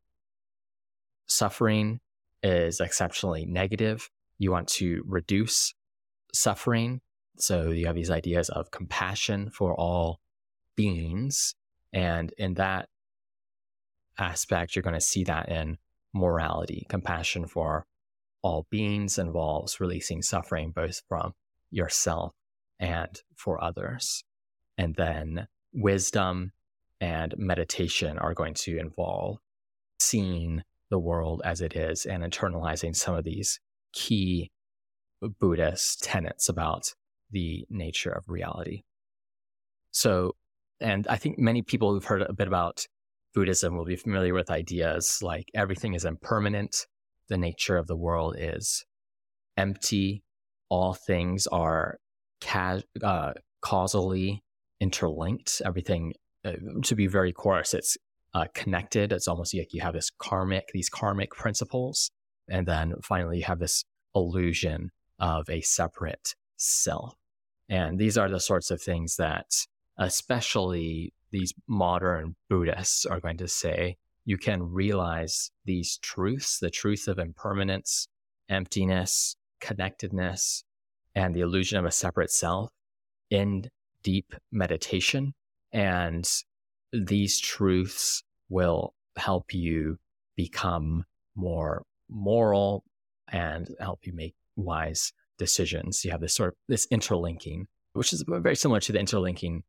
[1.28, 2.00] suffering
[2.44, 4.10] is exceptionally negative.
[4.38, 5.74] You want to reduce
[6.34, 7.02] suffering
[7.40, 10.20] so you have these ideas of compassion for all
[10.76, 11.56] beings.
[11.94, 12.90] And in that
[14.18, 15.78] aspect, you're going to see that in
[16.14, 16.86] morality.
[16.90, 17.86] Compassion for
[18.42, 21.34] all beings involves releasing suffering both from
[21.72, 22.34] yourself
[22.80, 24.24] and for others.
[24.78, 26.52] And then wisdom
[27.02, 29.38] and meditation are going to involve
[30.00, 33.60] seeing the world as it is and internalizing some of these
[33.94, 34.52] key
[35.40, 36.94] Buddhist tenets about
[37.32, 38.84] the nature of reality.
[39.92, 40.36] So,
[40.80, 42.86] and I think many people who've heard a bit about
[43.34, 46.88] Buddhism will be familiar with ideas like everything is impermanent,
[47.30, 48.86] the nature of the world is
[49.58, 50.24] empty,
[50.70, 51.98] all things are
[52.42, 54.44] ca- uh, causally
[54.80, 55.62] interlinked.
[55.66, 56.14] Everything,
[56.46, 57.98] uh, to be very coarse, it's
[58.34, 59.12] uh, connected.
[59.12, 62.12] It's almost like you have this karmic, these karmic principles.
[62.48, 63.84] And then finally, you have this
[64.16, 67.16] illusion of a separate self.
[67.68, 69.46] And these are the sorts of things that,
[69.98, 73.98] especially these modern Buddhists, are going to say
[74.30, 78.08] you can realize these truths the truth of impermanence,
[78.48, 80.64] emptiness, connectedness,
[81.16, 82.70] and the illusion of a separate self
[83.32, 83.68] in
[84.04, 85.34] deep meditation.
[85.74, 86.30] And
[86.94, 89.98] these truths will help you
[90.36, 92.84] become more moral
[93.32, 96.06] and help you make wise decisions.
[96.06, 99.64] You have this sort of this interlinking, which is very similar to the interlinking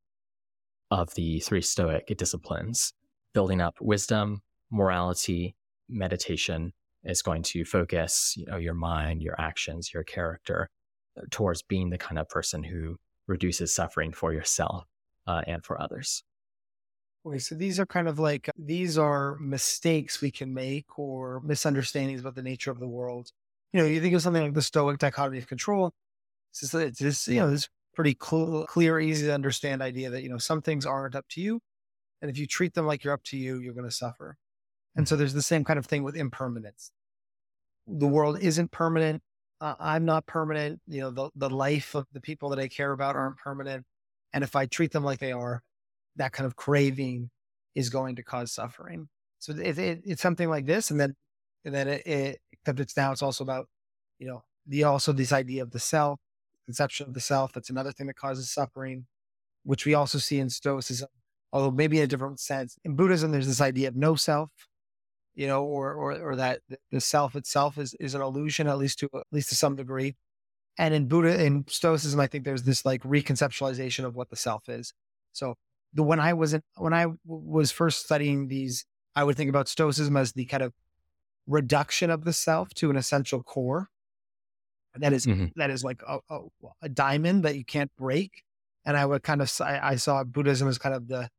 [0.90, 2.92] of the three Stoic disciplines.
[3.32, 5.54] Building up wisdom, morality,
[5.88, 6.72] meditation
[7.04, 10.68] is going to focus, you know, your mind, your actions, your character
[11.30, 14.84] towards being the kind of person who reduces suffering for yourself
[15.26, 16.22] uh, and for others.
[17.26, 22.20] Okay, so these are kind of like these are mistakes we can make or misunderstandings
[22.20, 23.30] about the nature of the world
[23.72, 25.92] you know, you think of something like the Stoic dichotomy of control.
[26.50, 30.22] It's just, it's just you know, this pretty cl- clear, easy to understand idea that,
[30.22, 31.60] you know, some things aren't up to you.
[32.20, 34.36] And if you treat them like you're up to you, you're going to suffer.
[34.96, 36.90] And so there's the same kind of thing with impermanence.
[37.86, 39.22] The world isn't permanent.
[39.60, 40.80] Uh, I'm not permanent.
[40.86, 43.84] You know, the, the life of the people that I care about aren't permanent.
[44.32, 45.62] And if I treat them like they are,
[46.16, 47.30] that kind of craving
[47.74, 49.08] is going to cause suffering.
[49.38, 50.90] So it, it, it's something like this.
[50.90, 51.14] And then,
[51.64, 53.66] and then it, it except it's now it's also about,
[54.18, 56.20] you know, the also this idea of the self,
[56.66, 57.52] conception of the self.
[57.52, 59.06] That's another thing that causes suffering,
[59.64, 61.08] which we also see in Stoicism,
[61.52, 62.76] although maybe in a different sense.
[62.84, 64.50] In Buddhism, there's this idea of no self,
[65.40, 68.98] you know, or or or that the self itself is is an illusion, at least
[68.98, 70.14] to at least to some degree.
[70.76, 74.68] And in Buddha, in Stoicism, I think there's this like reconceptualization of what the self
[74.68, 74.92] is.
[75.32, 75.54] So
[75.94, 78.84] the when I was in, when I was first studying these,
[79.16, 80.74] I would think about Stoicism as the kind of
[81.46, 83.88] reduction of the self to an essential core.
[84.96, 85.46] That is, mm-hmm.
[85.56, 86.40] that is like a, a,
[86.82, 88.42] a, diamond that you can't break.
[88.84, 91.30] And I would kind of, I, I saw Buddhism as kind of the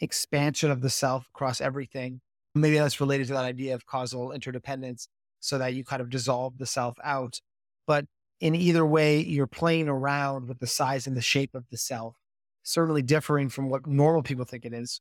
[0.00, 2.20] expansion of the self across everything.
[2.54, 5.08] Maybe that's related to that idea of causal interdependence
[5.38, 7.40] so that you kind of dissolve the self out.
[7.86, 8.06] But
[8.40, 12.16] in either way, you're playing around with the size and the shape of the self,
[12.62, 15.00] certainly differing from what normal people think it is,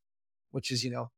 [0.51, 1.09] which is, you know,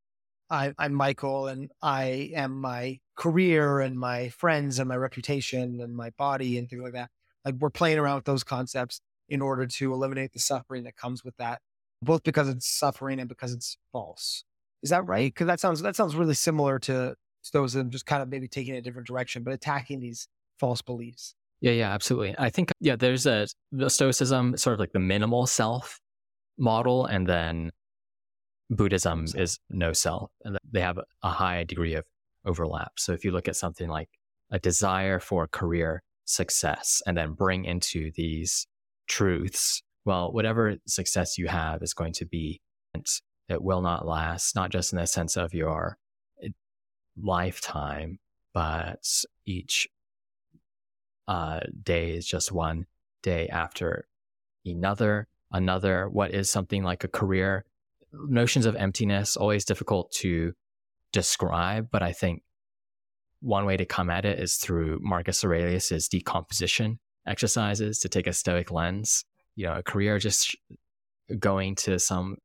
[0.50, 5.96] I, I'm Michael and I am my career and my friends and my reputation and
[5.96, 7.10] my body and things like that.
[7.46, 11.24] Like we're playing around with those concepts in order to eliminate the suffering that comes
[11.24, 11.62] with that,
[12.02, 14.44] both because it's suffering and because it's false.
[14.84, 15.34] Is that right?
[15.34, 18.82] Because that sounds that sounds really similar to Stoicism, just kind of maybe taking a
[18.82, 20.28] different direction, but attacking these
[20.60, 21.36] false beliefs.
[21.60, 22.36] Yeah, yeah, absolutely.
[22.38, 26.00] I think yeah, there's a the Stoicism sort of like the minimal self
[26.58, 27.72] model, and then
[28.70, 32.06] Buddhism is no self, and they have a high degree of
[32.46, 32.94] overlap.
[32.98, 34.10] So if you look at something like
[34.52, 38.66] a desire for career success, and then bring into these
[39.08, 42.62] truths, well, whatever success you have is going to be
[43.52, 45.98] it will not last, not just in the sense of your
[47.22, 48.20] lifetime,
[48.54, 49.06] but
[49.46, 49.90] each
[51.28, 52.86] uh, day is just one
[53.22, 54.08] day after
[54.66, 56.10] another, another.
[56.10, 57.66] What is something like a career?
[58.14, 60.54] Notions of emptiness, always difficult to
[61.12, 62.44] describe, but I think
[63.42, 68.34] one way to come at it is through Marcus Aurelius's decomposition exercises to take a
[68.34, 69.26] stoic lens.
[69.56, 70.56] You know, a career just
[71.40, 72.38] going to some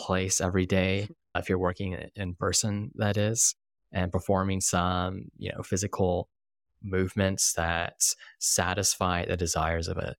[0.00, 3.54] place every day if you're working in person that is
[3.92, 6.28] and performing some you know physical
[6.82, 7.94] movements that
[8.38, 10.14] satisfy the desires of a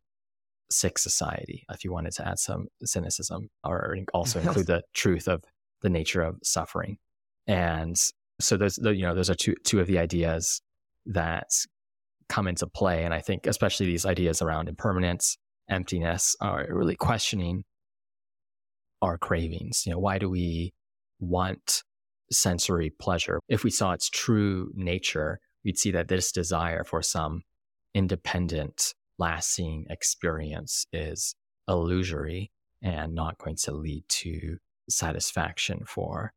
[0.69, 5.43] sick society if you wanted to add some cynicism or also include the truth of
[5.81, 6.97] the nature of suffering.
[7.47, 7.97] And
[8.39, 10.61] so those you know those are two two of the ideas
[11.05, 11.49] that
[12.29, 15.37] come into play and i think especially these ideas around impermanence
[15.69, 17.63] emptiness are really questioning
[19.01, 19.83] our cravings.
[19.85, 20.73] You know, why do we
[21.19, 21.83] want
[22.31, 23.39] sensory pleasure?
[23.47, 27.41] If we saw its true nature, we'd see that this desire for some
[27.93, 31.35] independent, lasting experience is
[31.67, 34.57] illusory and not going to lead to
[34.89, 36.33] satisfaction for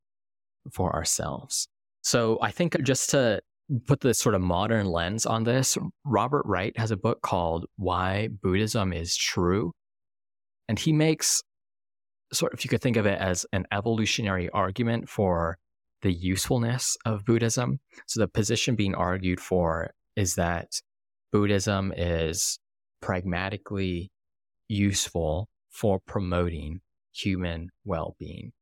[0.71, 1.69] for ourselves.
[2.03, 3.41] So I think just to
[3.87, 8.29] put this sort of modern lens on this, Robert Wright has a book called Why
[8.43, 9.73] Buddhism is True.
[10.69, 11.43] And he makes
[12.35, 15.59] sort of, if you could think of it as an evolutionary argument for
[16.03, 17.81] the usefulness of Buddhism.
[18.07, 20.69] So the position being argued for is that
[21.33, 22.59] Buddhism is
[23.01, 24.11] pragmatically
[24.69, 26.81] useful for promoting
[27.13, 28.53] human well being.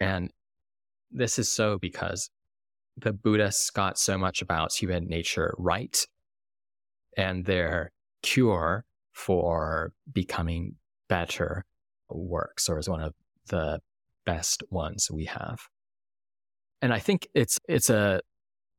[0.00, 0.30] And
[1.10, 2.30] this is so because
[2.96, 6.06] the Buddhists got so much about human nature right
[7.16, 7.90] and their
[8.22, 10.76] cure for becoming
[11.08, 11.64] better
[12.18, 13.14] works or is one of
[13.48, 13.80] the
[14.24, 15.60] best ones we have.
[16.80, 18.20] And I think it's it's a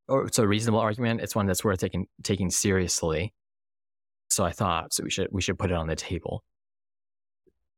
[0.10, 1.22] it's a reasonable argument.
[1.22, 3.34] It's one that's worth taking taking seriously.
[4.30, 6.44] So I thought so we should we should put it on the table.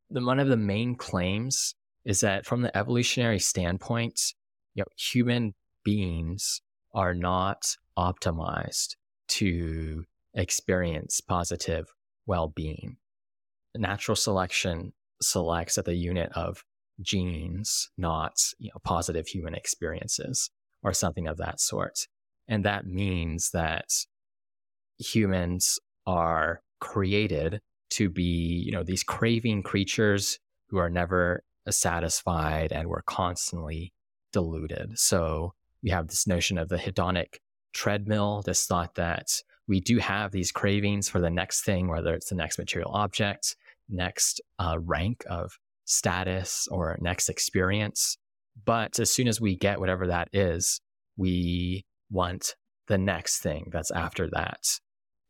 [0.10, 4.34] The, one of the main claims is that from the evolutionary standpoint,
[4.76, 6.62] you know, human beings
[6.94, 8.96] are not optimized
[9.28, 11.88] to experience positive
[12.26, 12.98] well-being.
[13.76, 16.64] Natural selection selects at the unit of
[17.02, 20.50] genes, not you know, positive human experiences
[20.84, 22.08] or something of that sort.
[22.48, 23.90] And that means that
[25.00, 32.88] humans are created to be, you know, these craving creatures who are never satisfied and
[32.88, 33.94] we're constantly
[34.32, 34.98] deluded.
[34.98, 37.38] So we have this notion of the hedonic
[37.74, 42.30] treadmill, this thought that we do have these cravings for the next thing, whether it's
[42.30, 43.56] the next material object,
[43.90, 48.18] next uh, rank of status or next experience.
[48.64, 50.82] But as soon as we get whatever that is,
[51.18, 52.56] we want
[52.88, 54.80] the next thing that's after that.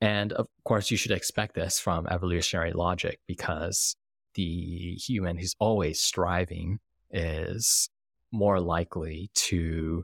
[0.02, 3.96] And of course, you should expect this from evolutionary logic because
[4.36, 6.80] the human who's always striving
[7.12, 7.90] is
[8.32, 10.04] more likely to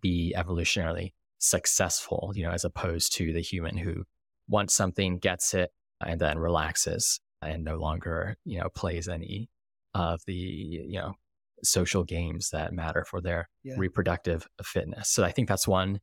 [0.00, 4.04] be evolutionarily successful, you know, as opposed to the human who
[4.48, 5.70] wants something, gets it,
[6.04, 9.48] and then relaxes and no longer, you know, plays any
[9.94, 11.14] of the, you know,
[11.62, 13.74] social games that matter for their yeah.
[13.76, 15.10] reproductive fitness.
[15.10, 16.00] So I think that's one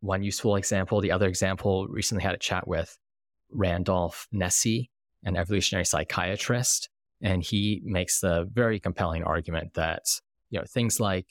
[0.00, 1.00] one useful example.
[1.00, 2.98] The other example recently had a chat with
[3.50, 4.90] Randolph Nesse,
[5.22, 6.90] an evolutionary psychiatrist,
[7.22, 10.02] and he makes the very compelling argument that
[10.50, 11.28] you know things like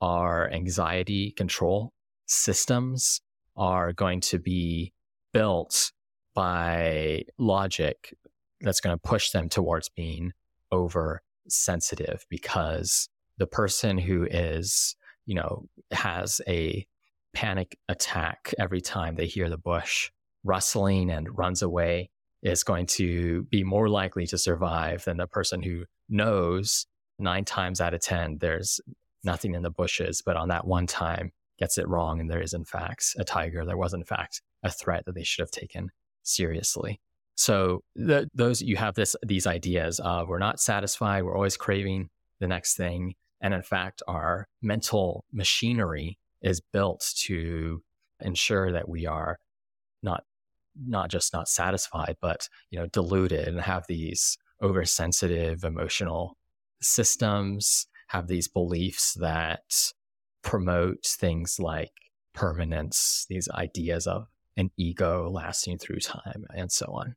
[0.00, 1.92] our anxiety control
[2.26, 3.20] systems
[3.56, 4.92] are going to be
[5.32, 5.92] built
[6.34, 8.14] by logic
[8.62, 10.32] that's going to push them towards being
[10.72, 13.08] oversensitive because
[13.38, 14.96] the person who is
[15.26, 16.86] you know, has a
[17.32, 20.10] panic attack every time they hear the bush
[20.44, 22.10] rustling and runs away
[22.42, 26.86] is going to be more likely to survive than the person who knows
[27.18, 28.80] nine times out of 10 there's
[29.24, 32.52] nothing in the bushes, but on that one time gets it wrong and there is,
[32.52, 33.64] in fact, a tiger.
[33.64, 35.90] There was, in fact, a threat that they should have taken
[36.24, 37.00] seriously.
[37.42, 42.08] So the, those you have this these ideas of we're not satisfied, we're always craving
[42.38, 47.82] the next thing, and in fact, our mental machinery is built to
[48.20, 49.40] ensure that we are
[50.04, 50.22] not
[50.86, 56.36] not just not satisfied, but you know deluded and have these oversensitive emotional
[56.80, 59.92] systems, have these beliefs that
[60.44, 61.90] promote things like
[62.34, 67.16] permanence, these ideas of an ego lasting through time, and so on.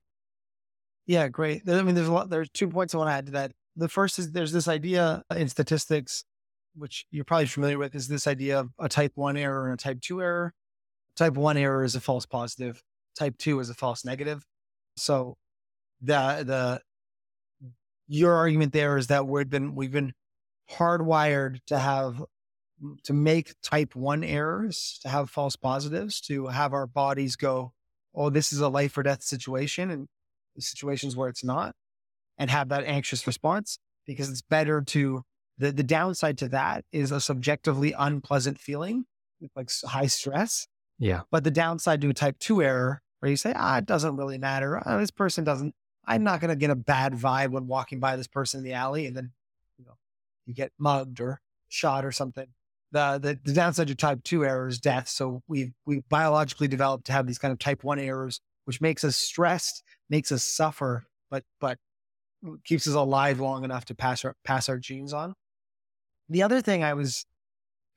[1.07, 1.69] Yeah, great.
[1.69, 2.29] I mean, there's a lot.
[2.29, 3.51] There's two points I want to add to that.
[3.75, 6.23] The first is there's this idea uh, in statistics,
[6.75, 9.77] which you're probably familiar with, is this idea of a type one error and a
[9.77, 10.53] type two error.
[11.15, 12.81] Type one error is a false positive.
[13.17, 14.45] Type two is a false negative.
[14.97, 15.37] So
[16.01, 16.81] the the
[18.07, 20.13] your argument there is that we've been we've been
[20.71, 22.23] hardwired to have
[23.03, 27.73] to make type one errors, to have false positives, to have our bodies go,
[28.13, 30.07] oh, this is a life or death situation, and
[30.55, 31.75] the situations where it's not,
[32.37, 35.23] and have that anxious response because it's better to
[35.57, 39.05] the the downside to that is a subjectively unpleasant feeling,
[39.55, 40.67] like high stress.
[40.99, 41.21] Yeah.
[41.31, 44.37] But the downside to a type two error, where you say, ah, it doesn't really
[44.37, 44.81] matter.
[44.85, 45.73] Oh, this person doesn't.
[46.07, 48.73] I'm not going to get a bad vibe when walking by this person in the
[48.73, 49.31] alley, and then
[49.77, 49.97] you know
[50.45, 52.47] you get mugged or shot or something
[52.95, 55.09] the, the, the downside to type two error is death.
[55.09, 59.03] So we we biologically developed to have these kind of type one errors, which makes
[59.03, 61.77] us stressed, makes us suffer, but but
[62.63, 65.33] keeps us alive long enough to pass our pass our genes on.
[66.29, 67.25] The other thing I was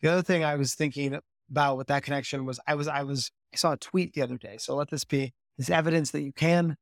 [0.01, 1.19] the other thing I was thinking
[1.51, 4.39] about with that connection was I was I was I saw a tweet the other
[4.39, 4.57] day.
[4.59, 6.77] So let this be this evidence that you can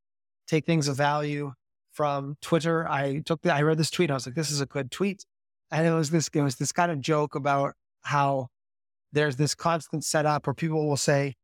[0.47, 1.53] take things of value
[1.93, 2.87] from Twitter.
[2.89, 4.11] I took the, I read this tweet.
[4.11, 5.25] I was like, this is a good tweet.
[5.71, 8.49] And it was this, it was this kind of joke about how
[9.13, 11.35] there's this constant setup where people will say,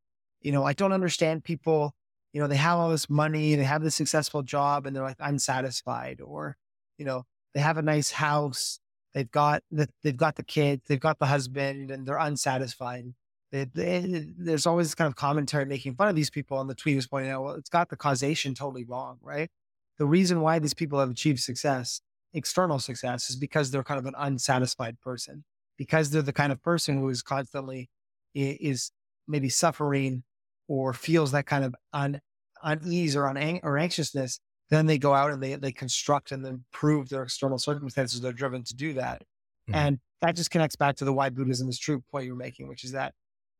[0.42, 1.94] you know, I don't understand people,
[2.32, 5.16] you know, they have all this money, they have this successful job, and they're like
[5.20, 6.56] unsatisfied, or,
[6.98, 7.24] you know,
[7.54, 8.78] they have a nice house,
[9.14, 13.04] they've got the, they've got the kids, they've got the husband, and they're unsatisfied.
[13.50, 16.74] They, they, there's always this kind of commentary making fun of these people, and the
[16.74, 19.50] tweet was pointing out, well, it's got the causation totally wrong, right?
[19.98, 22.00] The reason why these people have achieved success,
[22.32, 25.44] external success, is because they're kind of an unsatisfied person
[25.76, 27.90] because they're the kind of person who is constantly
[28.34, 28.90] is
[29.28, 30.22] maybe suffering
[30.68, 32.20] or feels that kind of un,
[32.62, 34.38] unease or un, or anxiousness,
[34.70, 38.20] then they go out and they they construct and then prove their external circumstances.
[38.20, 39.22] They're driven to do that,
[39.68, 39.74] mm-hmm.
[39.74, 42.84] and that just connects back to the why Buddhism is true point you're making, which
[42.84, 43.14] is that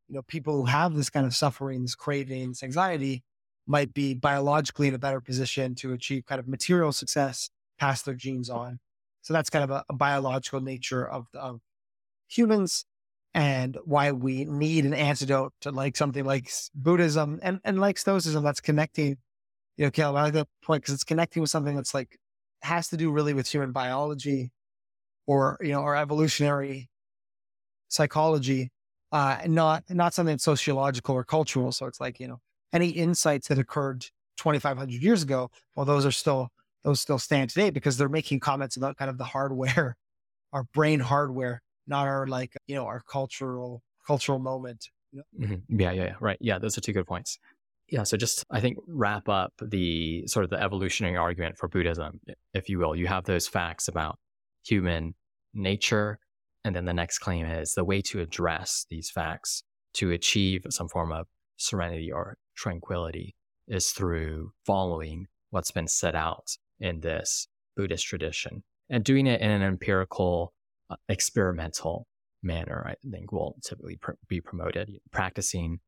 [0.07, 3.23] you know people who have this kind of suffering, this craving, this anxiety,
[3.67, 7.49] might be biologically in a better position to achieve kind of material success,
[7.79, 8.79] pass their genes on.
[9.21, 11.61] So that's kind of a, a biological nature of, of
[12.27, 12.85] humans
[13.33, 18.43] and why we need an antidote to like something like Buddhism and, and like Stoicism
[18.43, 19.17] that's connecting,
[19.77, 22.17] you know, Caleb, I like that point because it's connecting with something that's like
[22.61, 24.51] has to do really with human biology
[25.25, 26.89] or, you know, or evolutionary
[27.87, 28.71] psychology,
[29.11, 31.71] uh, not, not something sociological or cultural.
[31.71, 32.39] So it's like, you know,
[32.71, 34.05] any insights that occurred
[34.37, 36.49] 2,500 years ago, well, those are still,
[36.83, 39.95] those still stand today because they're making comments about kind of the hardware,
[40.53, 44.85] our brain hardware not our like you know our cultural cultural moment.
[45.15, 45.79] mm-hmm.
[45.79, 46.37] Yeah, yeah, yeah, right.
[46.41, 47.37] Yeah, those are two good points.
[47.89, 52.19] Yeah, so just I think wrap up the sort of the evolutionary argument for Buddhism,
[52.53, 52.95] if you will.
[52.95, 54.17] You have those facts about
[54.65, 55.15] human
[55.53, 56.19] nature,
[56.63, 59.63] and then the next claim is the way to address these facts
[59.95, 61.27] to achieve some form of
[61.57, 63.35] serenity or tranquility
[63.67, 69.49] is through following what's been set out in this Buddhist tradition and doing it in
[69.49, 70.53] an empirical
[70.93, 72.07] Uh, experimental
[72.43, 74.91] manner, I think will typically pr- be promoted.
[75.11, 75.79] Practicing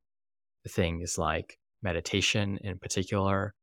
[0.68, 3.54] things like meditation in particular,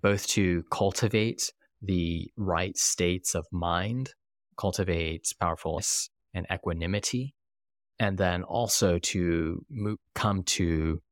[0.00, 4.10] both to cultivate the right states of mind,
[4.56, 7.34] cultivate powerfulness and equanimity,
[7.98, 9.64] and then also to
[10.14, 11.02] come to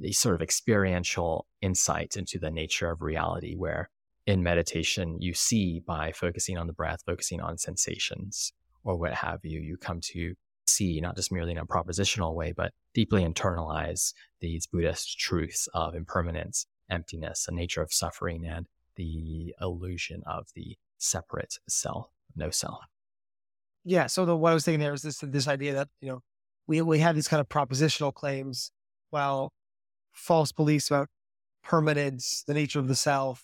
[0.00, 3.90] the sort of experiential insight into the nature of reality, where
[4.26, 8.52] in meditation you see by focusing on the breath, focusing on sensations,
[8.84, 10.34] or what have you, you come to
[10.66, 15.94] see not just merely in a propositional way, but deeply internalize these Buddhist truths of
[15.94, 18.66] impermanence, emptiness, the nature of suffering, and
[18.96, 22.80] the illusion of the separate self, no self.
[23.84, 24.06] Yeah.
[24.06, 26.20] So the what I was thinking there is this this idea that you know
[26.66, 28.70] we we have these kind of propositional claims,
[29.10, 29.52] while
[30.12, 31.08] false beliefs about
[31.62, 33.42] permanence, the nature of the self,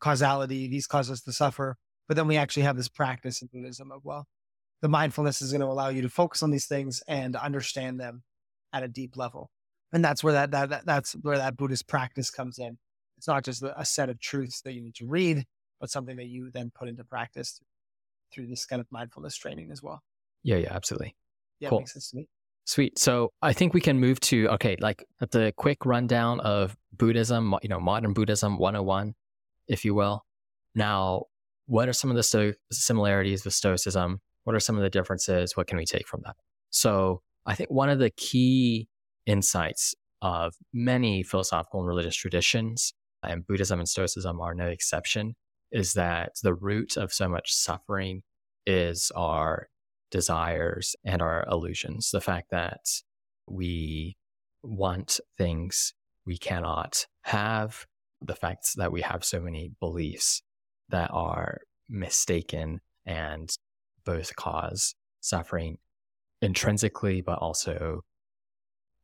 [0.00, 1.76] causality, these cause us to suffer.
[2.08, 4.26] But then we actually have this practice in Buddhism of well,
[4.82, 8.22] the mindfulness is going to allow you to focus on these things and understand them
[8.72, 9.50] at a deep level.
[9.92, 12.78] And that's where that, that, that that's where that Buddhist practice comes in.
[13.16, 15.44] It's not just a set of truths that you need to read,
[15.80, 17.60] but something that you then put into practice
[18.34, 20.02] through this kind of mindfulness training as well.
[20.42, 21.14] Yeah, yeah, absolutely.
[21.60, 21.80] Yeah, cool.
[21.80, 22.28] makes sense to me.
[22.64, 22.98] Sweet.
[22.98, 27.68] So I think we can move to okay, like the quick rundown of Buddhism, you
[27.68, 29.14] know, modern Buddhism 101,
[29.68, 30.24] if you will.
[30.74, 31.24] Now,
[31.66, 34.20] what are some of the sto- similarities with Stoicism?
[34.44, 35.56] What are some of the differences?
[35.56, 36.36] What can we take from that?
[36.70, 38.88] So I think one of the key
[39.26, 45.34] insights of many philosophical and religious traditions, and Buddhism and Stoicism are no exception,
[45.70, 48.22] is that the root of so much suffering
[48.66, 49.68] is our
[50.10, 52.10] desires and our illusions.
[52.10, 52.80] The fact that
[53.48, 54.16] we
[54.62, 55.94] want things
[56.26, 57.86] we cannot have,
[58.20, 60.42] the fact that we have so many beliefs
[60.88, 63.50] that are mistaken and
[64.04, 65.78] both cause suffering
[66.40, 68.02] intrinsically, but also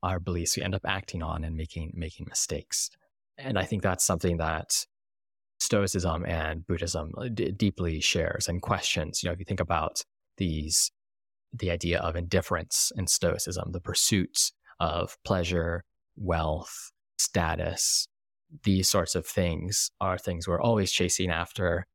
[0.02, 2.90] our beliefs we end up acting on and making making mistakes.
[3.36, 4.86] And I think that's something that
[5.60, 9.22] Stoicism and Buddhism uh, d- deeply shares and questions.
[9.22, 10.02] You know, if you think about
[10.36, 10.90] these,
[11.52, 15.84] the idea of indifference in Stoicism, the pursuits of pleasure,
[16.16, 18.06] wealth, status,
[18.62, 21.86] these sorts of things are things we're always chasing after,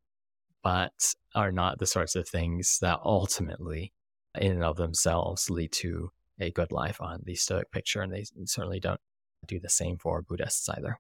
[0.64, 3.93] but are not the sorts of things that ultimately,
[4.39, 8.01] in and of themselves, lead to a good life on the Stoic picture.
[8.01, 8.99] And they certainly don't
[9.45, 10.99] do the same for Buddhists either.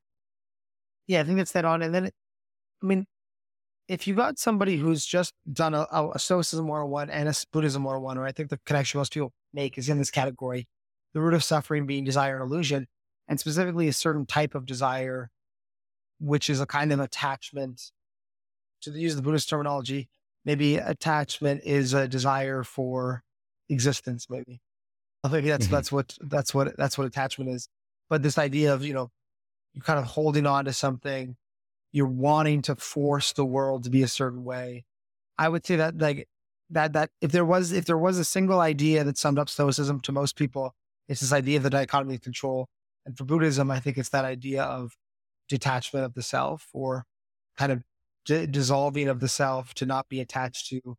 [1.07, 1.81] Yeah, I think that's that on.
[1.81, 2.11] And then,
[2.81, 3.05] I mean,
[3.87, 8.17] if you got somebody who's just done a, a Stoicism 101 and a Buddhism 101,
[8.17, 10.67] or I think the connection most people make is in this category,
[11.13, 12.87] the root of suffering being desire and illusion,
[13.27, 15.29] and specifically a certain type of desire,
[16.19, 17.91] which is a kind of attachment
[18.83, 20.09] to use the Buddhist terminology,
[20.45, 23.23] maybe attachment is a desire for
[23.69, 24.61] existence, maybe.
[25.29, 25.75] Maybe that's mm-hmm.
[25.75, 27.69] that's what that's what that's what attachment is.
[28.09, 29.09] But this idea of, you know,
[29.73, 31.37] you're kind of holding on to something,
[31.91, 34.83] you're wanting to force the world to be a certain way.
[35.37, 36.27] I would say that like
[36.69, 40.01] that that if there was if there was a single idea that summed up stoicism
[40.01, 40.75] to most people,
[41.07, 42.67] it's this idea of the dichotomy of control.
[43.05, 44.97] And for Buddhism, I think it's that idea of
[45.49, 47.05] detachment of the self or
[47.57, 47.83] kind of
[48.25, 50.97] d- dissolving of the self to not be attached to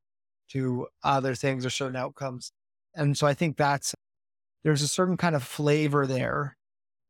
[0.50, 2.52] to other things or certain outcomes.
[2.94, 3.94] And so I think that's
[4.62, 6.56] there's a certain kind of flavor there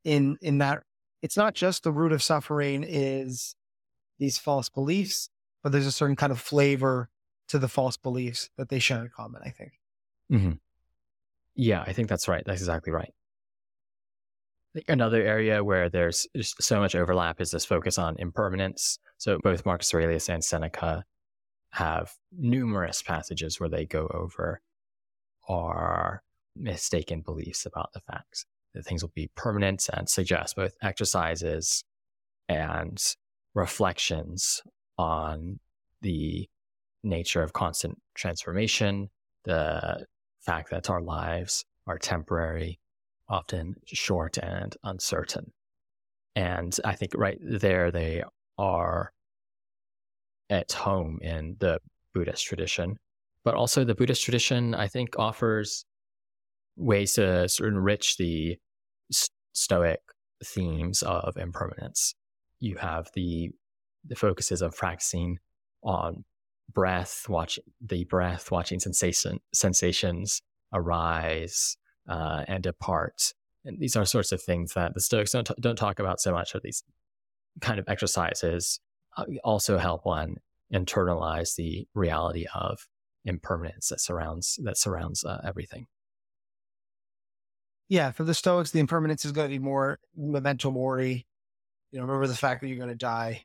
[0.04, 0.82] in in that
[1.22, 3.54] it's not just the root of suffering is
[4.18, 5.28] these false beliefs,
[5.62, 7.08] but there's a certain kind of flavor
[7.48, 9.72] to the false beliefs that they share in common, I think.
[10.30, 10.52] Mm-hmm.
[11.54, 12.42] Yeah, I think that's right.
[12.44, 13.12] That's exactly right.
[14.88, 18.98] Another area where there's just so much overlap is this focus on impermanence.
[19.18, 21.04] So both Marcus Aurelius and Seneca
[21.70, 24.60] have numerous passages where they go over
[25.48, 26.22] our
[26.56, 31.84] mistaken beliefs about the facts that things will be permanent and suggest both exercises
[32.48, 33.00] and
[33.54, 34.62] reflections
[34.98, 35.60] on
[36.00, 36.48] the
[37.02, 39.08] nature of constant transformation,
[39.44, 40.06] the
[40.40, 42.78] fact that our lives are temporary,
[43.28, 45.52] often short and uncertain.
[46.36, 48.22] And I think right there they
[48.58, 49.12] are
[50.50, 51.78] at home in the
[52.12, 52.96] Buddhist tradition.
[53.44, 55.84] But also, the Buddhist tradition, I think, offers
[56.76, 58.56] ways to sort of enrich the
[59.52, 60.00] Stoic
[60.44, 62.14] themes of impermanence.
[62.60, 63.50] You have the
[64.06, 65.38] the focuses of practicing
[65.82, 66.24] on
[66.72, 70.40] breath, watching the breath, watching sensation sensations
[70.72, 71.76] arise
[72.08, 73.32] uh, and depart.
[73.64, 76.32] And these are sorts of things that the Stoics don't t- don't talk about so
[76.32, 76.54] much.
[76.54, 76.82] Or these
[77.60, 78.80] kind of exercises
[79.16, 80.36] uh, also help one
[80.72, 82.88] internalize the reality of
[83.24, 85.86] impermanence that surrounds that surrounds uh, everything.
[87.88, 91.26] Yeah, for the Stoics, the impermanence is going to be more memento mori.
[91.90, 93.44] You know, remember the fact that you're going to die.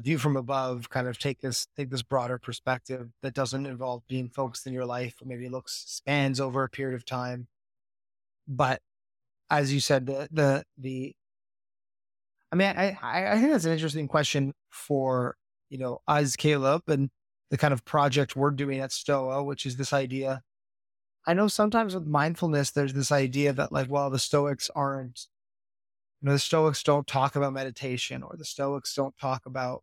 [0.00, 4.28] View from above, kind of take this take this broader perspective that doesn't involve being
[4.28, 5.14] focused in your life.
[5.22, 7.48] Or maybe looks spans over a period of time.
[8.48, 8.80] But
[9.50, 11.14] as you said, the the the
[12.52, 15.36] I mean, I I think that's an interesting question for
[15.70, 17.10] you know us, Caleb, and
[17.50, 20.42] the kind of project we're doing at Stoa, which is this idea
[21.26, 25.26] I know sometimes with mindfulness, there's this idea that like, well, the Stoics aren't,
[26.20, 29.82] you know, the Stoics don't talk about meditation or the Stoics don't talk about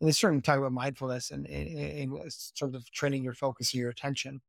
[0.00, 3.90] and they certainly talk about mindfulness and in sort of training your focus and your
[3.90, 4.40] attention,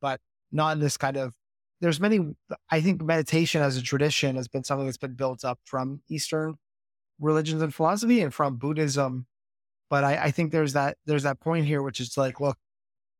[0.00, 0.20] but
[0.52, 1.34] not in this kind of.
[1.80, 2.34] There's many.
[2.70, 6.56] I think meditation as a tradition has been something that's been built up from Eastern
[7.20, 9.26] religions and philosophy and from Buddhism,
[9.90, 12.56] but I, I think there's that there's that point here, which is like, look,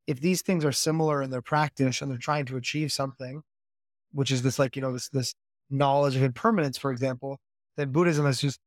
[0.07, 3.43] if these things are similar in their practice and they're trying to achieve something,
[4.13, 5.35] which is this like you know this this
[5.71, 7.39] knowledge of impermanence, for example,
[7.77, 8.61] then Buddhism has just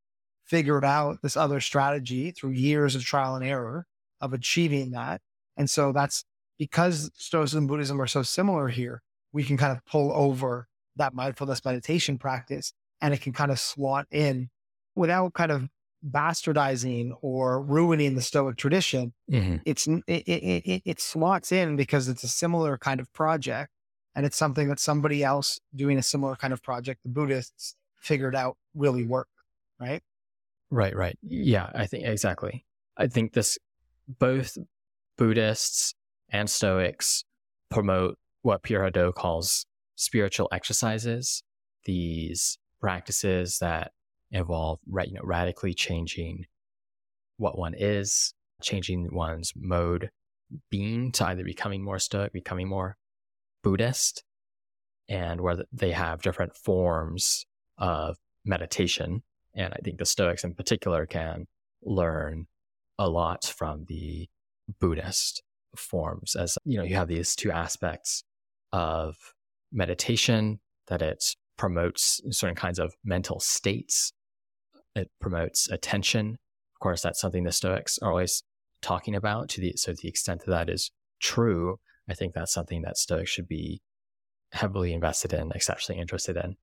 [0.48, 3.86] figured out this other strategy through years of trial and error
[4.20, 5.20] of achieving that.
[5.56, 6.24] And so that's
[6.58, 11.14] because Stoicism and Buddhism are so similar here, we can kind of pull over that
[11.14, 14.50] mindfulness meditation practice and it can kind of slot in
[14.96, 15.68] without kind of
[16.08, 19.12] bastardizing or ruining the Stoic tradition.
[19.30, 19.56] Mm-hmm.
[19.64, 23.70] It's it, it, it, it slots in because it's a similar kind of project
[24.14, 28.34] and it's something that somebody else doing a similar kind of project, the Buddhists figured
[28.34, 29.28] out really work,
[29.80, 30.02] right?
[30.70, 31.18] Right, right.
[31.22, 32.64] Yeah, I think exactly.
[32.96, 33.58] I think this
[34.06, 34.56] both
[35.16, 35.94] Buddhists
[36.30, 37.24] and Stoics
[37.70, 39.64] promote what Pierre Hadot calls
[39.96, 41.42] spiritual exercises,
[41.84, 43.92] these practices that
[44.30, 46.44] involve you know, radically changing
[47.36, 50.10] what one is, changing one's mode
[50.70, 52.96] being to either becoming more Stoic, becoming more
[53.62, 54.24] Buddhist,
[55.08, 57.46] and where they have different forms
[57.78, 59.22] of meditation
[59.58, 61.46] and I think the Stoics in particular can
[61.82, 62.46] learn
[62.98, 64.28] a lot from the
[64.80, 65.42] Buddhist
[65.76, 68.24] forms as you know you have these two aspects
[68.72, 69.16] of
[69.70, 71.22] meditation that it
[71.58, 74.12] promotes certain kinds of mental states.
[74.94, 76.38] It promotes attention.
[76.74, 78.42] Of course that's something the stoics are always
[78.80, 79.50] talking about.
[79.50, 80.90] To the so to the extent that that is
[81.20, 83.82] true i think that's something that stoics should be
[84.52, 86.56] heavily invested in exceptionally interested in.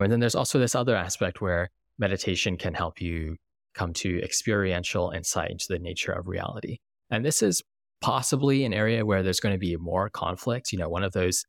[0.00, 1.70] And then there's also this other aspect where
[2.02, 3.36] meditation can help you
[3.74, 6.76] come to experiential insight into the nature of reality.
[7.10, 7.62] And this is
[8.02, 10.72] possibly an area where there's going to be more conflict.
[10.72, 11.44] You know, one of those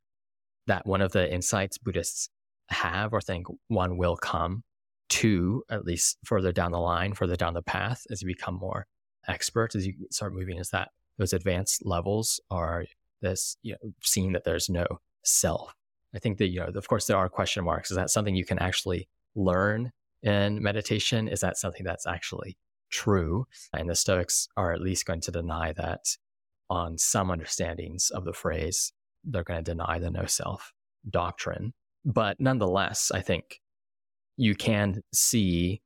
[0.67, 2.29] that one of the insights Buddhists
[2.69, 4.63] have or think one will come
[5.09, 8.85] to, at least further down the line, further down the path as you become more
[9.27, 12.85] expert, as you start moving, is that those advanced levels are
[13.21, 14.85] this, you know, seeing that there's no
[15.23, 15.73] self.
[16.15, 17.91] I think that, you know, of course, there are question marks.
[17.91, 19.91] Is that something you can actually learn
[20.23, 21.27] in meditation?
[21.27, 22.57] Is that something that's actually
[22.89, 23.45] true?
[23.73, 26.17] And the Stoics are at least going to deny that
[26.69, 28.93] on some understandings of the phrase.
[29.23, 30.73] They're going to deny the no self
[31.09, 31.73] doctrine.
[32.05, 33.61] But nonetheless, I think
[34.35, 35.81] you can see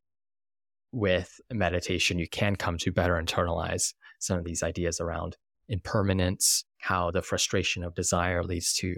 [0.91, 5.37] with meditation, you can come to better internalize some of these ideas around
[5.69, 8.95] impermanence, how the frustration of desire leads to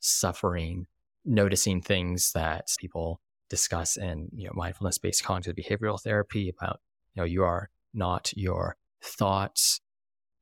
[0.00, 0.86] suffering,
[1.24, 6.80] noticing things that people discuss in you know mindfulness based cognitive behavioral therapy about
[7.14, 9.80] you know you are not your thoughts.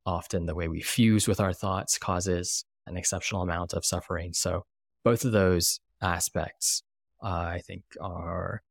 [0.05, 4.33] Often the way we fuse with our thoughts causes an exceptional amount of suffering.
[4.33, 4.65] So
[5.03, 6.83] both of those aspects
[7.23, 8.61] uh, i think are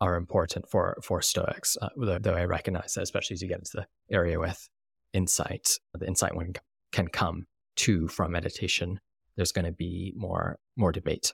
[0.00, 3.58] are important for for stoics uh, though, though i recognize that especially as you get
[3.58, 4.68] into the area with
[5.12, 6.54] insight the insight one
[6.92, 7.46] can come
[7.76, 9.00] to from meditation
[9.36, 11.32] there's going to be more more debate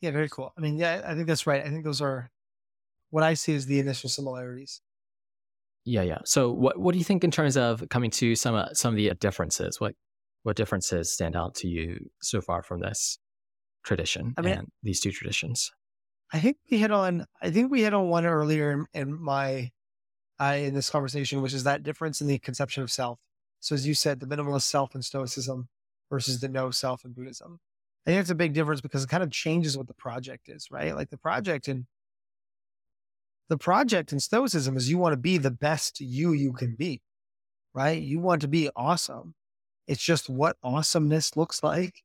[0.00, 0.52] yeah, very cool.
[0.56, 1.64] I mean, yeah, I think that's right.
[1.64, 2.30] I think those are
[3.10, 4.80] what I see as the initial similarities.
[5.84, 6.18] Yeah, yeah.
[6.24, 8.96] So, what what do you think in terms of coming to some uh, some of
[8.96, 9.80] the differences?
[9.80, 9.94] What
[10.42, 13.18] what differences stand out to you so far from this
[13.84, 15.72] tradition I mean, and these two traditions?
[16.32, 17.24] I think we hit on.
[17.40, 19.70] I think we hit on one earlier in, in my
[20.40, 23.18] uh, in this conversation, which is that difference in the conception of self.
[23.60, 25.68] So, as you said, the minimalist self in Stoicism
[26.10, 27.60] versus the no self in Buddhism.
[28.08, 30.70] I think it's a big difference because it kind of changes what the project is,
[30.70, 30.96] right?
[30.96, 31.86] Like the project in
[33.50, 37.02] the project in Stoicism is you want to be the best you you can be,
[37.74, 38.00] right?
[38.00, 39.34] You want to be awesome.
[39.86, 42.02] It's just what awesomeness looks like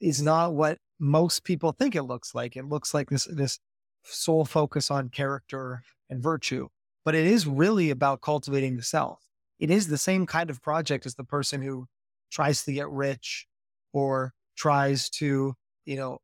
[0.00, 2.56] is not what most people think it looks like.
[2.56, 3.60] It looks like this this
[4.02, 6.70] sole focus on character and virtue,
[7.04, 9.28] but it is really about cultivating the self.
[9.60, 11.86] It is the same kind of project as the person who
[12.32, 13.46] tries to get rich
[13.92, 15.54] or tries to,
[15.86, 16.18] you know,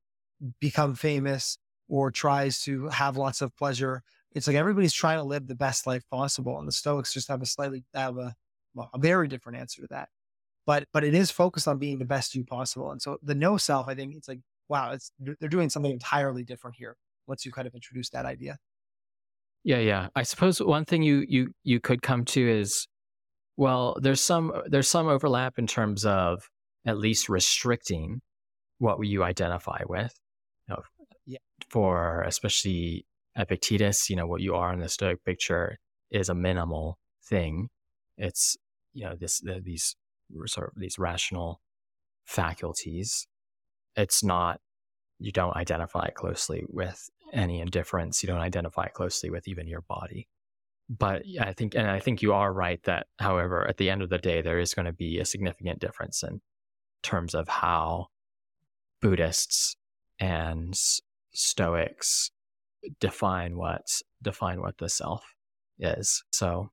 [0.61, 1.57] become famous
[1.89, 4.03] or tries to have lots of pleasure.
[4.34, 6.59] It's like everybody's trying to live the best life possible.
[6.59, 8.34] And the Stoics just have a slightly have a,
[8.74, 10.11] well, a very different answer to that.
[10.66, 12.91] But but it is focused on being the best you possible.
[12.91, 16.45] And so the no self, I think it's like, wow, it's they're doing something entirely
[16.45, 16.97] different here.
[17.26, 18.59] Once you kind of introduce that idea.
[19.64, 20.09] Yeah, yeah.
[20.14, 22.87] I suppose one thing you you you could come to is
[23.57, 26.51] well, there's some there's some overlap in terms of
[26.87, 28.22] at least restricting
[28.78, 30.14] what you identify with.
[30.68, 30.82] You know,
[31.26, 31.39] yeah.
[31.68, 33.07] For especially
[33.37, 35.78] Epictetus, you know, what you are in the Stoic picture
[36.11, 37.68] is a minimal thing.
[38.16, 38.57] It's
[38.95, 39.97] you know this the, these
[40.47, 41.61] sort of these rational
[42.24, 43.26] faculties.
[43.97, 44.61] It's not
[45.18, 48.22] you don't identify closely with any indifference.
[48.22, 50.28] You don't identify closely with even your body.
[50.89, 54.11] But I think, and I think you are right that, however, at the end of
[54.11, 56.41] the day, there is going to be a significant difference in
[57.07, 58.09] terms of how
[59.01, 59.77] Buddhists
[60.19, 60.79] and
[61.33, 62.31] Stoics
[63.01, 63.83] define what
[64.23, 65.25] define what the self
[65.79, 66.23] is.
[66.33, 66.71] So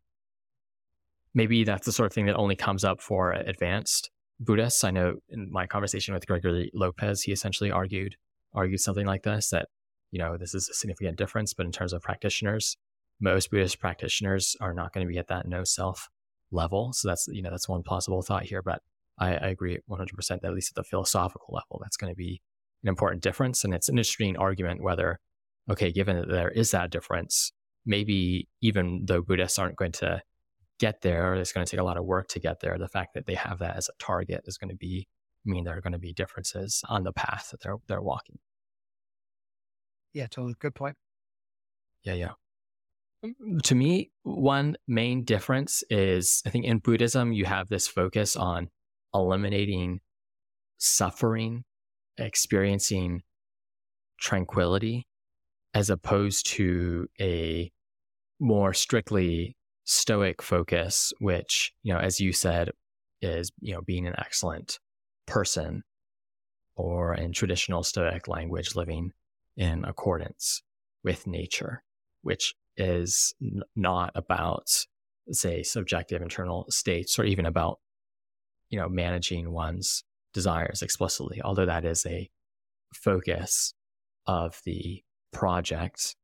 [1.33, 4.09] maybe that's the sort of thing that only comes up for advanced
[4.39, 4.83] Buddhists.
[4.83, 8.15] I know in my conversation with Gregory Lopez, he essentially argued
[8.53, 9.67] argued something like this that
[10.11, 12.77] you know this is a significant difference, but in terms of practitioners,
[13.19, 16.09] most Buddhist practitioners are not going to be at that no self
[16.51, 16.93] level.
[16.93, 18.61] So that's you know that's one possible thought here.
[18.61, 18.81] But
[19.19, 22.17] I, I agree 100 percent that at least at the philosophical level, that's going to
[22.17, 22.41] be
[22.83, 23.63] an important difference.
[23.63, 25.19] And it's an interesting argument whether
[25.69, 27.51] okay, given that there is that difference,
[27.85, 30.21] maybe even though Buddhists aren't going to
[30.79, 32.77] get there, or it's going to take a lot of work to get there.
[32.77, 35.07] The fact that they have that as a target is going to be
[35.45, 38.39] mean there are going to be differences on the path that they're they're walking.
[40.13, 40.55] Yeah, totally.
[40.59, 40.95] Good point.
[42.03, 42.31] Yeah, yeah.
[43.25, 48.35] Mm, to me, one main difference is I think in Buddhism you have this focus
[48.35, 48.69] on
[49.13, 49.99] eliminating
[50.77, 51.63] suffering,
[52.17, 53.23] experiencing
[54.19, 55.07] tranquility,
[55.73, 57.71] as opposed to a
[58.39, 59.55] more strictly
[59.85, 62.71] stoic focus, which, you know, as you said,
[63.21, 64.79] is, you know, being an excellent
[65.25, 65.83] person
[66.75, 69.11] or in traditional Stoic language, living
[69.55, 70.63] in accordance
[71.03, 71.83] with nature,
[72.21, 74.85] which is n- not about,
[75.31, 77.79] say, subjective internal states or even about,
[78.73, 80.03] you know, managing one's
[80.33, 82.27] desires explicitly, although that is a
[82.91, 83.75] focus
[84.25, 86.15] of the project.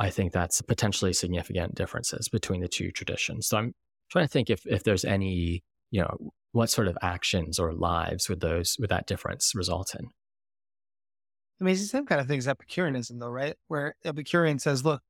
[0.00, 3.46] I think that's potentially significant differences between the two traditions.
[3.46, 3.72] So I'm
[4.10, 8.28] trying to think if, if there's any, you know, what sort of actions or lives
[8.28, 10.06] would those would that difference result in?
[11.60, 13.54] I mean, it's the same kind of thing as Epicureanism, though, right?
[13.68, 15.02] Where Epicurean says, "Look,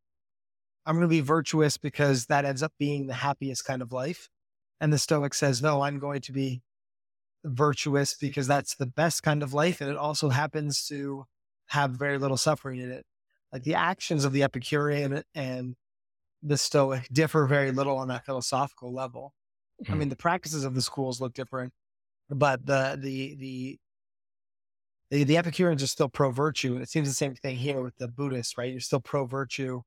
[0.85, 4.29] I'm going to be virtuous because that ends up being the happiest kind of life,"
[4.79, 6.61] and the Stoic says, "No, I'm going to be
[7.45, 11.27] virtuous because that's the best kind of life, and it also happens to
[11.67, 13.05] have very little suffering in it."
[13.53, 15.77] Like the actions of the Epicurean and
[16.43, 19.35] the Stoic differ very little on that philosophical level.
[19.83, 19.93] Mm-hmm.
[19.93, 21.73] I mean, the practices of the schools look different,
[22.31, 23.79] but the the the
[25.11, 27.97] the, the Epicureans are still pro virtue, and it seems the same thing here with
[27.99, 28.71] the Buddhists, right?
[28.71, 29.83] You're still pro virtue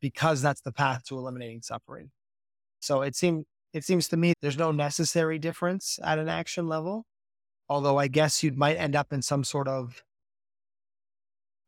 [0.00, 2.10] because that's the path to eliminating suffering.
[2.80, 3.44] So it seems
[3.76, 7.04] it seems to me there's no necessary difference at an action level,
[7.68, 10.02] although I guess you might end up in some sort of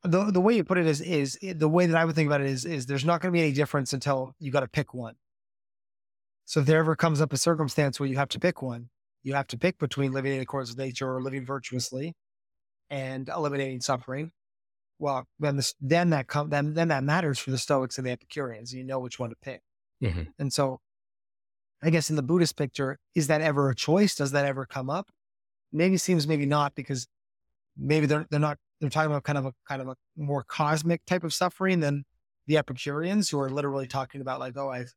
[0.02, 2.40] the the way you put it is is the way that I would think about
[2.40, 4.94] it is is there's not going to be any difference until you got to pick
[4.94, 5.16] one.
[6.46, 8.88] So if there ever comes up a circumstance where you have to pick one,
[9.22, 12.14] you have to pick between living in accordance with nature or living virtuously
[12.88, 14.32] and eliminating suffering.
[14.98, 18.12] Well, then this, then that com- then then that matters for the Stoics and the
[18.12, 18.72] Epicureans.
[18.72, 19.60] You know which one to pick.
[20.02, 20.22] Mm-hmm.
[20.38, 20.80] And so,
[21.82, 24.14] I guess in the Buddhist picture, is that ever a choice?
[24.14, 25.08] Does that ever come up?
[25.72, 27.06] Maybe seems maybe not because
[27.76, 31.04] maybe they're they're not they're talking about kind of a kind of a more cosmic
[31.04, 32.04] type of suffering than
[32.46, 34.92] the Epicureans who are literally talking about like, oh, I've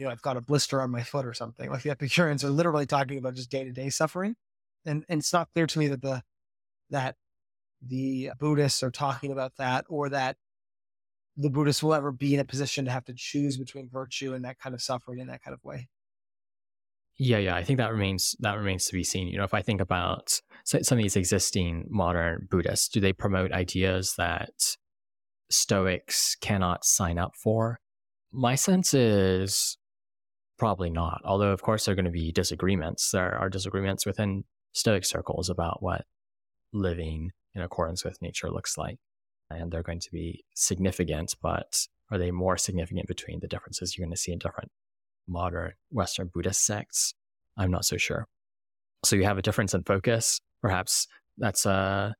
[0.00, 1.68] you know, I've got a blister on my foot or something.
[1.68, 4.34] Like the Epicureans are literally talking about just day to day suffering.
[4.86, 6.22] And, and it's not clear to me that the,
[6.88, 7.16] that
[7.86, 10.38] the Buddhists are talking about that or that
[11.36, 14.44] the Buddhists will ever be in a position to have to choose between virtue and
[14.44, 15.88] that kind of suffering in that kind of way.
[17.16, 19.28] Yeah, yeah, I think that remains that remains to be seen.
[19.28, 23.52] You know, if I think about some of these existing modern Buddhists, do they promote
[23.52, 24.76] ideas that
[25.50, 27.80] Stoics cannot sign up for?
[28.32, 29.76] My sense is
[30.60, 31.22] Probably not.
[31.24, 33.12] Although, of course, there are going to be disagreements.
[33.12, 36.04] There are disagreements within Stoic circles about what
[36.70, 38.98] living in accordance with nature looks like.
[39.50, 44.06] And they're going to be significant, but are they more significant between the differences you're
[44.06, 44.70] going to see in different
[45.28, 47.14] modern Western Buddhist sects?
[47.56, 48.26] I'm not so sure.
[49.04, 50.40] So you have a difference in focus.
[50.62, 52.12] Perhaps that's uh,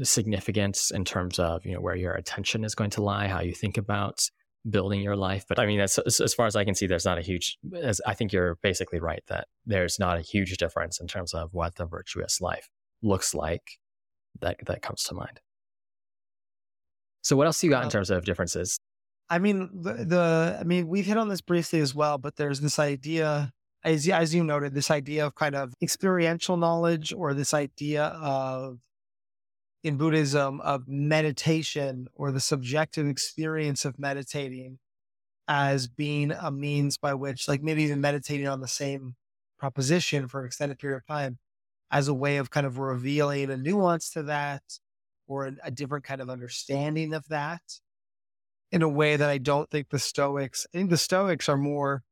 [0.00, 3.40] a significance in terms of you know where your attention is going to lie, how
[3.40, 4.28] you think about
[4.68, 5.44] building your life.
[5.48, 8.00] But I mean, as, as far as I can see, there's not a huge, as
[8.06, 11.76] I think you're basically right that there's not a huge difference in terms of what
[11.76, 12.68] the virtuous life
[13.02, 13.78] looks like
[14.40, 15.40] that, that comes to mind.
[17.26, 18.78] So what else do you got in uh, terms of differences?
[19.28, 22.60] I mean, the, the, I mean, we've hit on this briefly as well, but there's
[22.60, 23.50] this idea,
[23.82, 28.78] as, as you noted, this idea of kind of experiential knowledge or this idea of
[29.82, 34.78] in Buddhism of meditation or the subjective experience of meditating
[35.48, 39.16] as being a means by which, like maybe even meditating on the same
[39.58, 41.38] proposition for an extended period of time
[41.90, 44.62] as a way of kind of revealing a nuance to that
[45.26, 47.60] or a, different kind of understanding of that
[48.72, 52.02] in a way that I don't think the Stoics, I think the Stoics are more,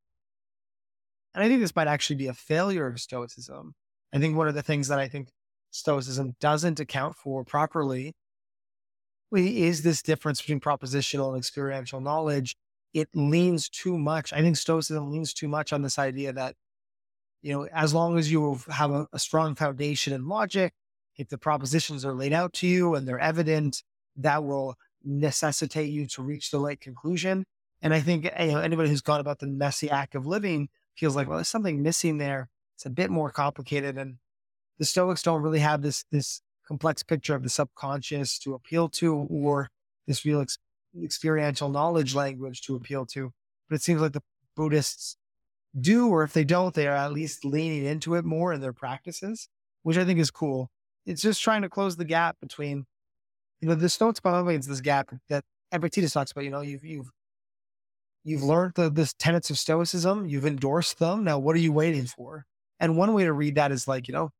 [1.33, 3.73] and I think this might actually be a failure of Stoicism.
[4.13, 5.29] I think one of the things that I think
[5.71, 8.13] Stoicism doesn't account for properly
[9.33, 12.55] is this difference between propositional and experiential knowledge.
[12.93, 14.31] It leans too much.
[14.31, 16.55] I think Stoicism leans too much on this idea that,
[17.41, 20.73] you know, as long as you have a, a strong foundation in logic,
[21.17, 23.83] if the propositions are laid out to you and they're evident,
[24.17, 27.45] that will necessitate you to reach the right conclusion.
[27.81, 31.15] And I think you know, anybody who's gone about the messy act of living feels
[31.15, 32.49] like, well, there's something missing there.
[32.75, 33.97] It's a bit more complicated.
[33.97, 34.17] And
[34.79, 39.15] the Stoics don't really have this this complex picture of the subconscious to appeal to,
[39.29, 39.69] or
[40.07, 40.57] this real ex-
[41.03, 43.31] experiential knowledge language to appeal to.
[43.69, 44.23] But it seems like the
[44.55, 45.17] Buddhists
[45.79, 48.73] do, or if they don't, they are at least leaning into it more in their
[48.73, 49.49] practices,
[49.83, 50.71] which I think is cool.
[51.05, 52.85] It's just trying to close the gap between,
[53.61, 56.43] you know, the Stoics by the it's this gap that Epictetus talks about.
[56.43, 57.09] You know, you've you've
[58.23, 61.23] you've learned the this tenets of Stoicism, you've endorsed them.
[61.23, 62.45] Now, what are you waiting for?
[62.79, 64.31] And one way to read that is like, you know,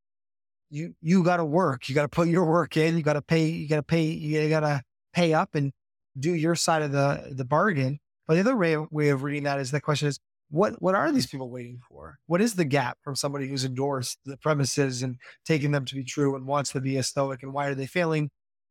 [0.70, 1.88] you you got to work.
[1.88, 2.98] You got to put your work in.
[2.98, 3.48] You got to pay.
[3.48, 4.04] You got to pay.
[4.04, 4.82] You got to
[5.14, 5.72] pay up and
[6.20, 8.00] do your side of the the bargain.
[8.28, 10.20] But the other way way of reading that is the question is
[10.50, 11.38] what what are these mm-hmm.
[11.38, 12.18] people waiting for?
[12.28, 16.04] What is the gap from somebody who's endorsed the premises and taking them to be
[16.04, 18.30] true and wants to be a stoic and why are they failing?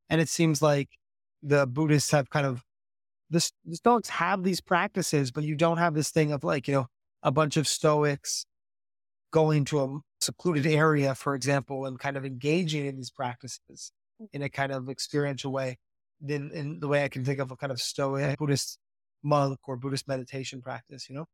[0.08, 0.88] And it seems like
[1.42, 2.62] the Buddhists have kind of
[3.30, 6.74] the, the Stoics have these practices, but you don't have this thing of like you
[6.74, 6.86] know
[7.22, 8.46] a bunch of Stoics
[9.32, 13.90] going to a secluded area, for example, and kind of engaging in these practices
[14.22, 14.28] mm.
[14.32, 15.78] in a kind of experiential way,
[16.26, 18.78] in, in the way I can think of a kind of Stoic Buddhist
[19.24, 21.26] monk or Buddhist meditation practice, you know?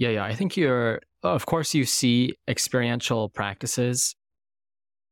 [0.00, 0.24] Yeah, yeah.
[0.24, 4.16] I think you're, oh, of course, you see experiential practices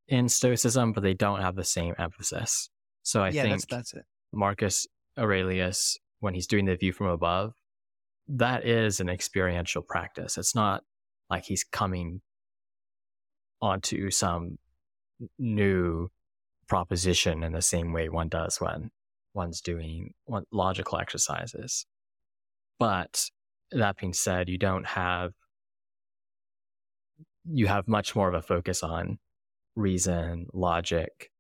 [0.09, 2.71] in Stoicism, but they don't have the same emphasis.
[3.03, 4.07] So I yeah, think that's, that's it.
[4.33, 4.87] Marcus
[5.19, 7.53] Aurelius, when he's doing the view from above,
[8.29, 10.39] that is an experiential practice.
[10.39, 10.83] It's not
[11.29, 12.23] like he's coming
[13.61, 14.57] onto some
[15.39, 16.09] new
[16.67, 18.91] proposition in the same way one does when
[19.35, 20.15] one's doing
[20.51, 21.85] logical exercises.
[22.79, 23.29] But
[23.73, 25.33] that being said, you don't have,
[27.45, 29.19] you have much more of a focus on
[29.77, 31.31] reason, logic,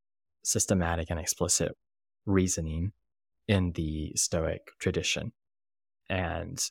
[0.45, 1.73] systematic and explicit
[2.27, 2.93] reasoning
[3.47, 5.33] in the Stoic tradition.
[6.09, 6.63] And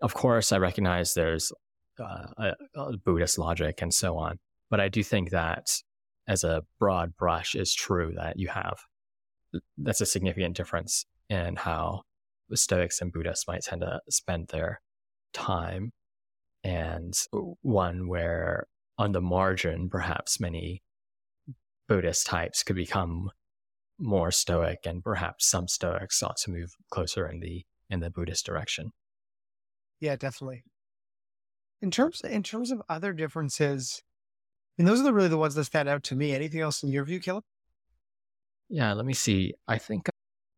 [0.00, 1.52] of course, I recognize there's
[1.98, 4.38] uh, a, a Buddhist logic and so on.
[4.70, 5.68] But I do think that
[6.28, 8.78] as a broad brush is true that you have
[9.78, 12.02] that's a significant difference in how
[12.48, 14.80] the Stoics and Buddhists might tend to spend their
[15.36, 15.92] time,
[16.64, 17.14] and
[17.62, 18.66] one where
[18.98, 20.82] on the margin, perhaps many
[21.86, 23.30] Buddhist types could become
[23.98, 28.44] more Stoic, and perhaps some Stoics ought to move closer in the in the Buddhist
[28.44, 28.92] direction.
[30.00, 30.64] Yeah, definitely.
[31.80, 34.02] In terms in terms of other differences,
[34.78, 36.34] I mean, those are the, really the ones that stand out to me.
[36.34, 37.44] Anything else in your view, Caleb?
[38.68, 39.54] Yeah, let me see.
[39.68, 40.08] I think,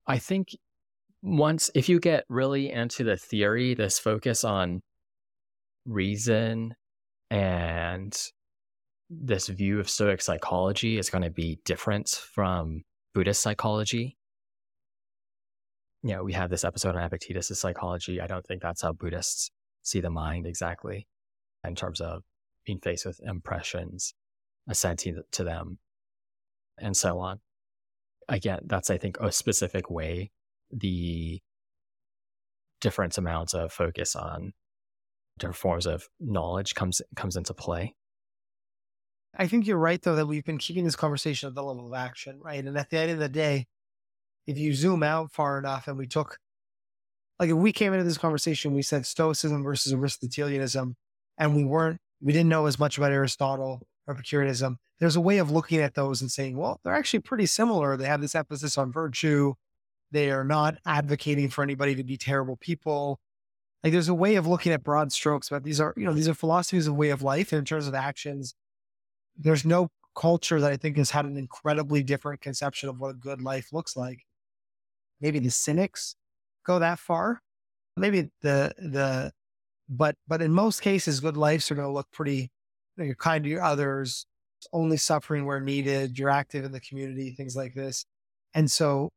[0.07, 0.57] I think
[1.23, 4.83] once if you get really into the theory, this focus on
[5.85, 6.75] reason
[7.31, 8.17] and
[9.11, 12.83] this view of Stoic psychology is going to be different from
[13.15, 14.17] Buddhist psychology.
[16.03, 18.21] You know, we have this episode on Epictetus' psychology.
[18.21, 19.51] I don't think that's how Buddhists
[19.83, 21.09] see the mind exactly
[21.65, 22.23] in terms of
[22.65, 24.15] being faced with impressions,
[24.69, 25.79] assenting to them,
[26.79, 27.41] and so on.
[28.29, 30.31] Again, that's, I think, a specific way
[30.71, 31.41] the
[32.81, 34.53] different amounts of focus on
[35.39, 37.95] different forms of knowledge comes comes into play.
[39.37, 41.95] I think you're right, though, that we've been keeping this conversation at the level of
[41.95, 42.65] action, right?
[42.65, 43.67] And at the end of the day,
[44.47, 46.39] if you zoom out far enough and we took,
[47.39, 50.97] like, if we came into this conversation, we said Stoicism versus Aristotelianism,
[51.37, 54.79] and we weren't we didn't know as much about Aristotle or Epicureanism.
[54.99, 57.97] There's a way of looking at those and saying, well, they're actually pretty similar.
[57.97, 59.55] They have this emphasis on virtue.
[60.11, 63.21] They are not advocating for anybody to be terrible people.
[63.83, 66.29] Like there's a way of looking at broad strokes, but these are, you know, these
[66.29, 67.53] are philosophies of way of life.
[67.53, 68.55] And in terms of actions,
[69.37, 73.15] there's no culture that I think has had an incredibly different conception of what a
[73.15, 74.25] good life looks like.
[75.21, 76.17] Maybe the cynics
[76.65, 77.41] go that far.
[77.97, 79.33] Maybe the the
[79.89, 82.51] but but in most cases, good lives are going to look pretty.
[82.97, 84.27] You know, you're kind to your others,
[84.73, 86.19] only suffering where needed.
[86.19, 88.05] You're active in the community, things like this.
[88.55, 89.11] And so,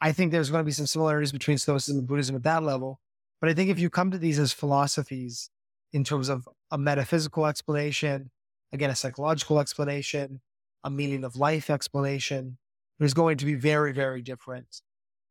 [0.00, 3.00] I think there's going to be some similarities between Stoicism and Buddhism at that level.
[3.40, 5.50] But I think if you come to these as philosophies
[5.92, 8.30] in terms of a metaphysical explanation,
[8.72, 10.40] again, a psychological explanation,
[10.84, 12.58] a meaning of life explanation,
[12.98, 14.82] there's going to be very, very different.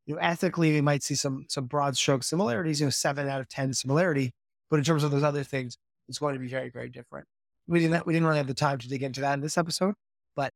[0.06, 3.40] You know, ethically, we might see some some broad stroke similarities, you know, seven out
[3.40, 4.32] of ten similarity.
[4.70, 7.26] But in terms of those other things, it's going to be very, very different.
[7.66, 9.94] We didn't we didn't really have the time to dig into that in this episode,
[10.36, 10.52] but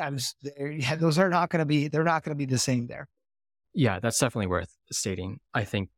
[0.00, 0.18] I'm
[0.58, 3.06] yeah, those are not going to be they're not going to be the same there.
[3.74, 5.40] Yeah, that's definitely worth stating.
[5.52, 5.90] I think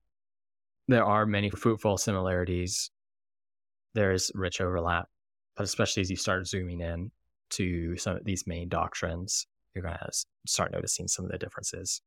[0.88, 2.90] there are many fruitful similarities.
[3.94, 5.08] There's rich overlap,
[5.56, 7.10] but especially as you start zooming in
[7.50, 10.10] to some of these main doctrines, you're going to
[10.46, 12.00] start noticing some of the differences.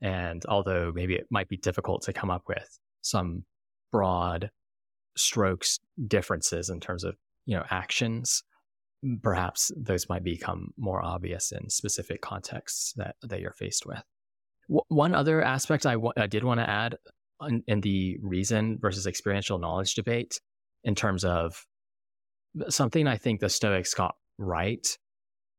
[0.00, 3.44] And although maybe it might be difficult to come up with some
[3.90, 4.50] broad
[5.16, 8.42] strokes differences in terms of, you know, actions,
[9.22, 14.02] perhaps those might become more obvious in specific contexts that, that you're faced with.
[14.68, 16.96] W- one other aspect I, w- I did want to add
[17.46, 20.40] in, in the reason versus experiential knowledge debate
[20.84, 21.66] in terms of
[22.68, 24.86] something I think the Stoics got right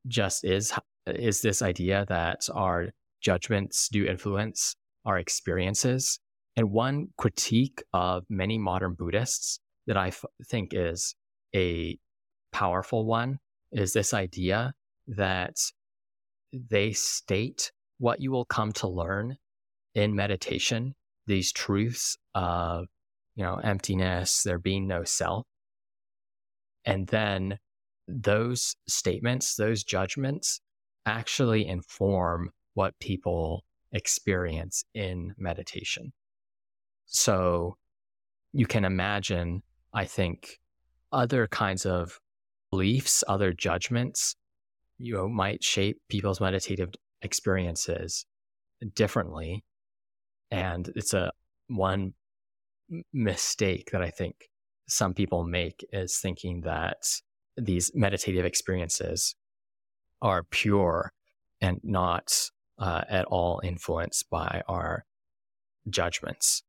[0.08, 0.74] just is
[1.06, 2.90] is this idea that our
[3.22, 6.20] judgments do influence our experiences.
[6.56, 11.16] And one critique of many modern Buddhists that I f- think is
[11.56, 11.98] a
[12.52, 13.40] powerful one
[13.72, 14.74] is this idea
[15.08, 15.56] that
[16.54, 19.38] they state what you will come to learn
[19.94, 20.96] in meditation,
[21.28, 22.88] these truths of,
[23.36, 25.46] you know, emptiness, there being no self.
[26.86, 27.60] And then
[28.08, 30.62] those statements, those judgments
[31.06, 36.14] actually inform what people experience in meditation.
[37.06, 37.76] So
[38.54, 40.60] you can imagine, I think,
[41.12, 42.20] other kinds of
[42.72, 44.36] beliefs, other judgments,
[44.98, 46.90] you know, might shape people's meditative
[47.22, 48.26] experiences
[48.96, 49.64] differently.
[50.52, 51.32] And it's a
[51.68, 52.14] one
[53.14, 54.50] mistake that I think
[54.88, 56.98] some people make is thinking that
[57.56, 59.36] these meditative experiences
[60.22, 61.14] are pure
[61.62, 62.50] and not
[62.80, 65.06] uh, at all influenced by our
[65.90, 66.64] judgments.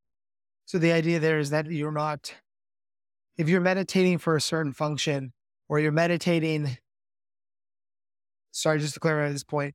[0.66, 2.34] So the idea there is that you're not,
[3.36, 5.32] if you're meditating for a certain function
[5.68, 6.78] or you're meditating,
[8.51, 9.74] sorry, just to clarify this point,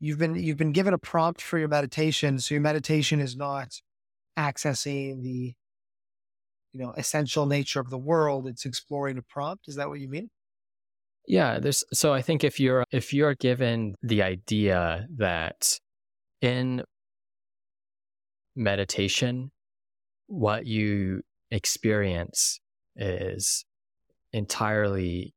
[0.00, 3.80] you've been you've been given a prompt for your meditation, so your meditation is not
[4.38, 5.54] accessing the
[6.72, 9.68] you know essential nature of the world; it's exploring a prompt.
[9.68, 10.30] Is that what you mean?
[11.26, 15.78] Yeah, there's so I think if you're if you're given the idea that
[16.40, 16.84] in
[18.54, 19.50] meditation
[20.28, 22.60] what you experience
[22.96, 23.64] is
[24.32, 25.34] entirely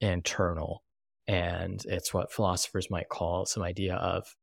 [0.00, 0.83] internal
[1.26, 4.36] and it's what philosophers might call some idea of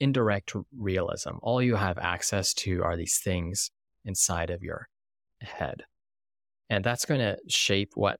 [0.00, 1.32] indirect realism.
[1.42, 3.70] All you have access to are these things
[4.04, 4.88] inside of your
[5.40, 5.84] head.
[6.70, 8.18] And that's going to shape what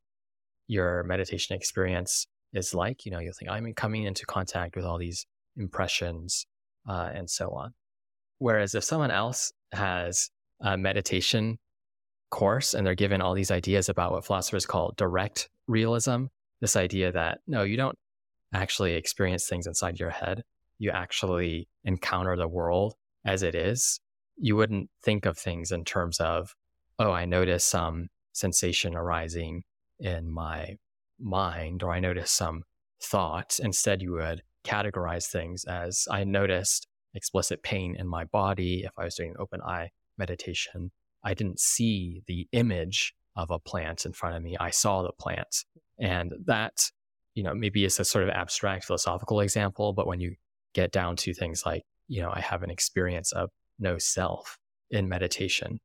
[0.67, 3.05] your meditation experience is like.
[3.05, 5.27] You know, you'll think, I'm coming into contact with all these
[5.57, 6.47] impressions
[6.89, 7.75] uh, and so on.
[8.39, 10.31] Whereas if someone else has
[10.61, 11.59] a meditation
[12.31, 16.27] course and they're given all these ideas about what philosophers call direct realism,
[16.65, 17.99] this idea that no, you don't
[18.55, 20.45] actually experience things inside your head.
[20.79, 24.01] You actually encounter the world as it is.
[24.39, 26.55] You wouldn't think of things in terms of,
[26.99, 29.65] oh, I notice some sensation arising
[30.01, 30.77] in my
[31.21, 32.63] mind or I notice some
[33.03, 33.61] thought.
[33.63, 38.85] Instead, you would categorize things as I noticed explicit pain in my body.
[38.87, 40.93] If I was doing open eye meditation,
[41.23, 44.57] I didn't see the image of a plant in front of me.
[44.59, 45.67] I saw the plant.
[45.99, 46.91] And that,
[47.35, 50.35] you know, maybe is a sort of abstract philosophical example, but when you
[50.75, 54.59] get down to things like, you know, I have an experience of no self
[54.91, 55.81] in meditation,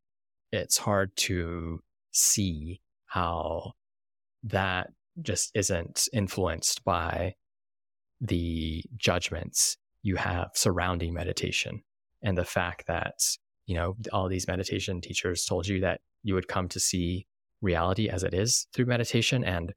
[0.51, 1.81] it's hard to
[2.11, 3.73] see how
[4.43, 4.89] that
[5.21, 7.35] just isn't influenced by
[8.21, 11.81] the judgments you have surrounding meditation.
[12.21, 13.21] And the fact that
[13.65, 17.27] you know all these meditation teachers told you that you would come to see
[17.61, 19.73] reality as it is through meditation and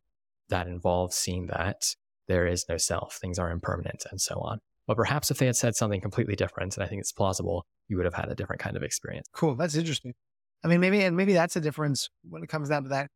[0.49, 1.95] that involves seeing that
[2.29, 5.57] there is no self things are impermanent and so on but perhaps if they had
[5.57, 8.61] said something completely different and i think it's plausible you would have had a different
[8.61, 10.15] kind of experience cool that's interesting
[10.65, 13.11] i mean maybe and maybe that's a difference when it comes down to that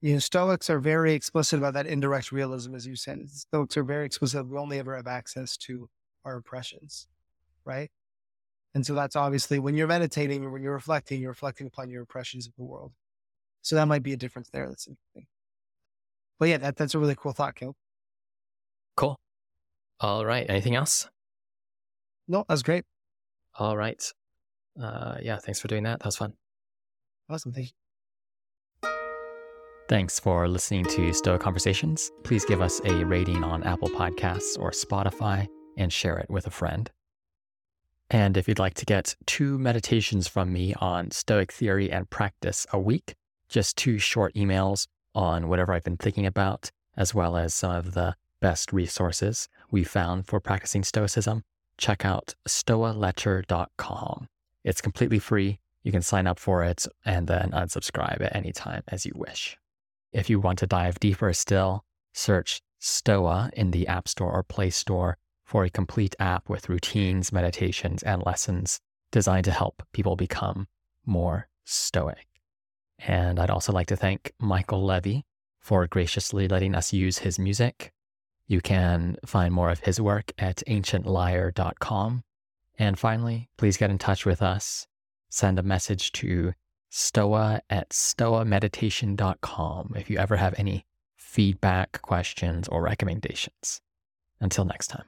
[0.00, 3.28] you know, Stoics are very explicit about that indirect realism, as you said.
[3.28, 4.46] Stoics are very explicit.
[4.46, 5.88] We only ever have access to
[6.24, 7.08] our impressions,
[7.64, 7.90] right?
[8.74, 12.00] And so that's obviously when you're meditating or when you're reflecting, you're reflecting upon your
[12.00, 12.92] impressions of the world.
[13.62, 14.68] So that might be a difference there.
[14.68, 15.26] That's interesting.
[16.38, 17.74] But yeah, that, that's a really cool thought, Kill.
[18.96, 19.18] Cool.
[20.00, 20.46] All right.
[20.48, 21.08] Anything else?
[22.28, 22.84] No, that's great.
[23.58, 24.02] All right.
[24.80, 26.00] Uh, yeah, thanks for doing that.
[26.00, 26.34] That was fun.
[27.28, 27.52] Awesome.
[27.52, 27.72] Thank you.
[29.88, 32.10] Thanks for listening to Stoa Conversations.
[32.22, 36.50] Please give us a rating on Apple Podcasts or Spotify and share it with a
[36.50, 36.90] friend.
[38.10, 42.66] And if you'd like to get two meditations from me on Stoic theory and practice
[42.72, 43.14] a week,
[43.48, 44.86] just two short emails
[45.18, 49.82] on whatever I've been thinking about, as well as some of the best resources we
[49.82, 51.42] found for practicing Stoicism,
[51.76, 54.28] check out stoaletter.com.
[54.64, 55.58] It's completely free.
[55.82, 59.56] You can sign up for it and then unsubscribe at any time as you wish.
[60.12, 64.70] If you want to dive deeper still, search Stoa in the App Store or Play
[64.70, 68.78] Store for a complete app with routines, meditations, and lessons
[69.10, 70.68] designed to help people become
[71.04, 72.27] more stoic.
[72.98, 75.24] And I'd also like to thank Michael Levy
[75.60, 77.92] for graciously letting us use his music.
[78.46, 82.22] You can find more of his work at ancientlyre.com.
[82.78, 84.86] And finally, please get in touch with us.
[85.30, 86.54] Send a message to
[86.90, 90.86] stoa at stoameditation.com if you ever have any
[91.16, 93.82] feedback, questions, or recommendations.
[94.40, 95.04] Until next time.